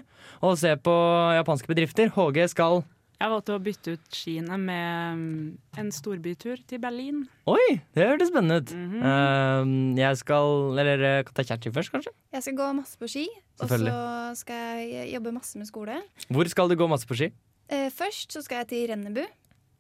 Og 0.43 0.57
se 0.59 0.73
på 0.83 0.95
japanske 1.37 1.71
bedrifter. 1.71 2.11
HG 2.17 2.41
skal 2.51 2.83
Jeg 3.17 3.33
valgte 3.33 3.55
å 3.57 3.61
bytte 3.65 3.95
ut 3.97 4.13
skiene 4.13 4.59
med 4.61 5.21
mm, 5.21 5.45
en 5.81 5.87
storbytur 5.95 6.61
til 6.69 6.81
Berlin. 6.83 7.23
Oi, 7.49 7.79
det 7.97 8.05
hørtes 8.11 8.29
spennende 8.29 8.61
ut. 8.61 8.73
Mm 8.77 8.91
-hmm. 8.93 9.95
uh, 9.95 9.99
jeg 9.99 10.17
skal 10.21 10.79
Eller 10.79 11.05
eh, 11.05 11.25
kan 11.25 11.35
ta 11.35 11.43
Kjersti 11.43 11.73
først, 11.73 11.91
kanskje? 11.93 12.13
Jeg 12.33 12.43
skal 12.43 12.57
gå 12.57 12.73
masse 12.73 12.99
på 12.99 13.09
ski, 13.09 13.27
og 13.61 13.69
så 13.69 14.35
skal 14.35 14.55
jeg 14.85 15.15
jobbe 15.15 15.33
masse 15.33 15.59
med 15.59 15.67
skole. 15.67 16.03
Hvor 16.29 16.49
skal 16.49 16.69
du 16.69 16.77
gå 16.77 16.87
masse 16.87 17.07
på 17.07 17.17
ski? 17.17 17.33
Uh, 17.73 17.89
først 17.91 18.33
så 18.33 18.43
skal 18.43 18.57
jeg 18.57 18.69
til 18.69 18.91
Rennebu, 18.91 19.25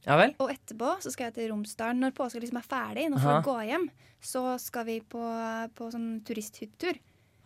Ja 0.07 0.17
vel? 0.17 0.35
og 0.39 0.51
etterpå 0.51 0.97
så 1.01 1.11
skal 1.11 1.25
jeg 1.25 1.35
til 1.35 1.53
Romsdalen. 1.53 2.01
Når 2.01 2.11
påska 2.11 2.41
liksom 2.41 2.57
er 2.57 2.69
ferdig, 2.69 3.11
når 3.11 3.19
folk 3.19 3.45
går 3.45 3.63
hjem, 3.63 3.91
så 4.23 4.59
skal 4.59 4.85
vi 4.87 5.01
på, 5.01 5.21
på 5.75 5.91
sånn 5.91 6.23
turisthyttetur. 6.25 6.97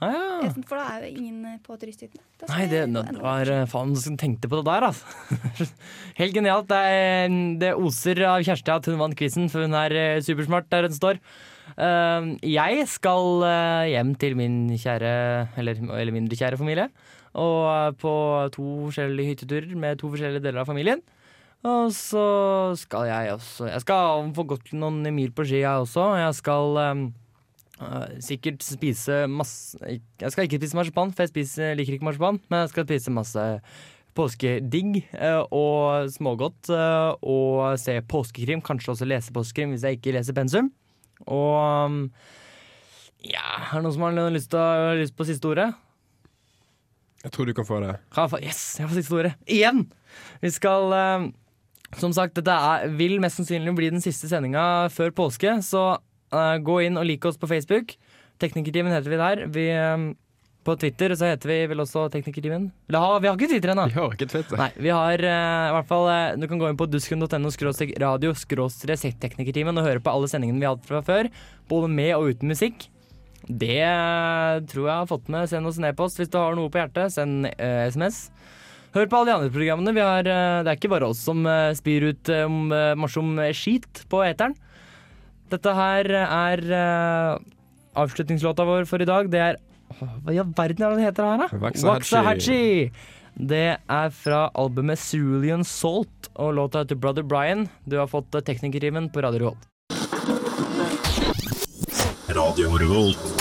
Ah, 0.00 0.14
ja. 0.14 0.48
Eh, 0.48 0.54
For 0.64 0.78
da 0.80 0.84
er 0.96 1.02
jo 1.04 1.10
ingen 1.20 1.44
eh, 1.44 1.58
på 1.60 1.76
turisthyttene. 1.76 2.24
Nei, 2.48 2.64
det, 2.70 2.86
det 2.94 3.20
var 3.20 3.50
eh, 3.52 3.66
faen 3.68 3.92
som 4.00 4.16
tenkte 4.20 4.48
på 4.48 4.60
det 4.62 4.66
der, 4.70 4.86
altså. 4.88 5.66
Helt 6.20 6.36
genialt. 6.36 6.70
Det, 6.70 6.80
er, 6.80 7.36
det 7.60 7.74
oser 7.76 8.22
av 8.30 8.40
Kjersti 8.46 8.72
at 8.72 8.88
hun 8.88 8.96
vant 9.02 9.16
quizen, 9.18 9.50
for 9.52 9.66
hun 9.66 9.76
er 9.76 9.96
eh, 10.00 10.22
supersmart 10.24 10.70
der 10.72 10.88
hun 10.88 10.96
står. 10.96 11.20
Eh, 11.76 12.30
jeg 12.48 12.88
skal 12.88 13.44
eh, 13.44 13.92
hjem 13.92 14.16
til 14.24 14.40
min 14.40 14.58
kjære, 14.72 15.14
eller, 15.60 15.84
eller 16.00 16.16
mindre 16.16 16.40
kjære 16.40 16.60
familie. 16.60 16.88
Og 17.36 17.60
eh, 17.68 17.92
på 18.00 18.16
to 18.56 18.68
forskjellige 18.88 19.34
hytteturer 19.34 19.76
med 19.84 20.00
to 20.00 20.08
forskjellige 20.14 20.46
deler 20.48 20.64
av 20.64 20.72
familien. 20.72 21.04
Og 21.60 21.90
så 21.92 22.22
skal 22.80 23.04
jeg 23.10 23.34
også 23.34 23.66
Jeg 23.68 23.82
skal 23.84 24.30
få 24.32 24.46
gått 24.48 24.70
noen 24.72 25.04
mil 25.12 25.28
på 25.36 25.44
ski, 25.44 25.58
jeg 25.60 25.82
også. 25.84 26.06
Jeg 26.16 26.38
skal 26.38 26.80
eh, 27.80 28.18
sikkert 28.24 28.64
spise 28.64 29.24
masse 29.30 29.78
Jeg 29.82 30.32
skal 30.32 30.46
ikke 30.46 30.60
spise 30.60 30.78
marsipan, 30.78 31.14
for 31.14 31.24
jeg 31.24 31.32
spiser, 31.32 31.74
liker 31.78 31.96
ikke 31.96 32.08
marsipan. 32.08 32.40
Men 32.50 32.64
jeg 32.64 32.72
skal 32.74 32.86
spise 32.88 33.14
masse 33.14 33.46
påskedigg 34.16 35.04
uh, 35.14 35.44
og 35.54 36.10
smågodt. 36.12 36.70
Uh, 36.72 37.14
og 37.22 37.78
se 37.80 37.98
påskekrim. 38.10 38.62
Kanskje 38.64 38.94
også 38.94 39.08
lese 39.08 39.34
påskekrim 39.34 39.74
hvis 39.74 39.86
jeg 39.86 40.00
ikke 40.00 40.16
leser 40.18 40.36
pensum. 40.36 40.72
Og 41.28 41.86
um, 41.86 42.02
ja, 43.20 43.44
er 43.68 43.76
det 43.76 43.84
noen 43.84 43.96
som 43.96 44.06
har 44.08 44.34
lyst, 44.34 44.50
til, 44.52 44.60
har 44.60 45.00
lyst 45.00 45.16
på 45.16 45.28
siste 45.28 45.50
ordet? 45.50 45.70
Jeg 47.20 47.34
tror 47.34 47.48
du 47.48 47.52
kan 47.52 47.68
få 47.68 47.82
det. 47.84 47.96
Yes, 48.40 48.62
jeg 48.80 48.88
får 48.88 48.96
siste 49.02 49.18
ordet. 49.18 49.34
Igjen! 49.44 49.84
Vi 50.40 50.50
skal 50.50 50.94
Som 51.98 52.12
sagt, 52.16 52.36
dette 52.38 52.54
er, 52.54 52.86
vil 52.96 53.18
mest 53.20 53.36
sannsynlig 53.36 53.74
bli 53.76 53.90
den 53.90 54.00
siste 54.00 54.28
sendinga 54.30 54.88
før 54.94 55.10
påske, 55.10 55.56
så 55.66 55.98
gå 56.64 56.80
inn 56.86 56.98
og 57.00 57.06
like 57.08 57.28
oss 57.28 57.38
på 57.40 57.48
Facebook. 57.50 57.96
Teknikertimen 58.40 58.92
heter 58.94 59.12
vi 59.12 59.20
der. 59.20 59.42
Vi, 59.52 59.64
eh, 59.74 60.04
på 60.64 60.76
Twitter 60.76 61.14
så 61.16 61.30
heter 61.30 61.48
vi 61.48 61.58
vel 61.72 61.82
også 61.82 62.06
Teknikertimen. 62.12 62.70
Eller 62.88 63.04
ha, 63.04 63.18
vi 63.18 63.28
har 63.28 63.36
ikke 63.38 63.50
Twitter 63.50 63.72
ennå. 63.72 63.88
Vi 63.88 63.98
har 63.98 64.14
ikke 64.14 64.28
Twitter. 64.30 64.60
Nei, 64.60 64.70
vi 64.76 64.92
har 64.92 65.24
eh, 65.24 65.66
i 65.70 65.74
hvert 65.76 65.88
fall 65.88 66.08
eh, 66.12 66.36
Du 66.40 66.46
kan 66.50 66.60
gå 66.60 66.70
inn 66.70 66.80
på 66.80 66.88
dusken.no 66.90 67.52
radio 68.04 68.34
teknikertimen 68.34 69.80
og 69.80 69.86
høre 69.88 70.04
på 70.04 70.12
alle 70.12 70.28
sendingene 70.28 70.60
vi 70.60 70.68
har 70.68 70.76
hatt 70.76 70.88
fra 70.88 71.02
før, 71.04 71.30
både 71.68 71.88
med 71.88 72.14
og 72.16 72.30
uten 72.30 72.52
musikk. 72.52 72.88
Det 73.48 73.80
eh, 73.82 74.62
tror 74.70 74.86
jeg 74.86 74.96
har 74.96 75.10
fått 75.10 75.28
med. 75.32 75.48
Send 75.48 75.66
oss 75.66 75.80
en 75.80 75.88
e-post 75.88 76.20
hvis 76.20 76.30
du 76.30 76.38
har 76.38 76.54
noe 76.54 76.70
på 76.70 76.80
hjertet. 76.82 77.16
Send 77.16 77.48
uh, 77.48 77.86
SMS. 77.88 78.28
Hør 78.90 79.06
på 79.06 79.20
alle 79.20 79.30
de 79.30 79.36
andre 79.38 79.54
programmene. 79.54 79.94
Vi 79.94 80.02
har, 80.02 80.26
eh, 80.26 80.62
det 80.64 80.70
er 80.70 80.78
ikke 80.78 80.90
bare 80.90 81.10
oss 81.12 81.22
som 81.22 81.44
eh, 81.46 81.70
spyr 81.78 82.08
ut 82.10 82.28
eh, 82.28 82.46
om, 82.48 82.72
eh, 82.74 82.96
morsom 82.98 83.38
eh, 83.38 83.54
skit 83.54 84.02
på 84.10 84.22
eteren. 84.26 84.56
Dette 85.50 85.72
her 85.74 86.06
er 86.22 86.62
uh, 86.70 87.40
avslutningslåta 87.98 88.66
vår 88.68 88.86
for 88.90 89.02
i 89.02 89.08
dag. 89.08 89.30
Det 89.32 89.40
er 89.50 89.58
Hva 89.98 90.30
i 90.30 90.38
all 90.38 90.52
verden 90.54 90.84
er 90.86 90.92
det 90.92 91.00
den 91.00 91.08
heter 91.08 91.26
her, 91.26 91.42
da? 91.42 91.72
Waxahachie. 91.88 92.92
Det 93.40 93.66
er 93.78 94.10
fra 94.14 94.44
albumet 94.58 95.00
Cerulean 95.00 95.64
Salt 95.64 96.30
og 96.34 96.54
låta 96.58 96.84
heter 96.84 96.98
Brother 96.98 97.26
Brian. 97.26 97.68
Du 97.86 97.98
har 97.98 98.06
fått 98.10 98.34
eh, 98.34 98.44
på 99.10 99.22
Radio 99.22 99.38
Revolt. 99.38 99.66
Radio 102.28 102.76
Revolt. 102.76 103.39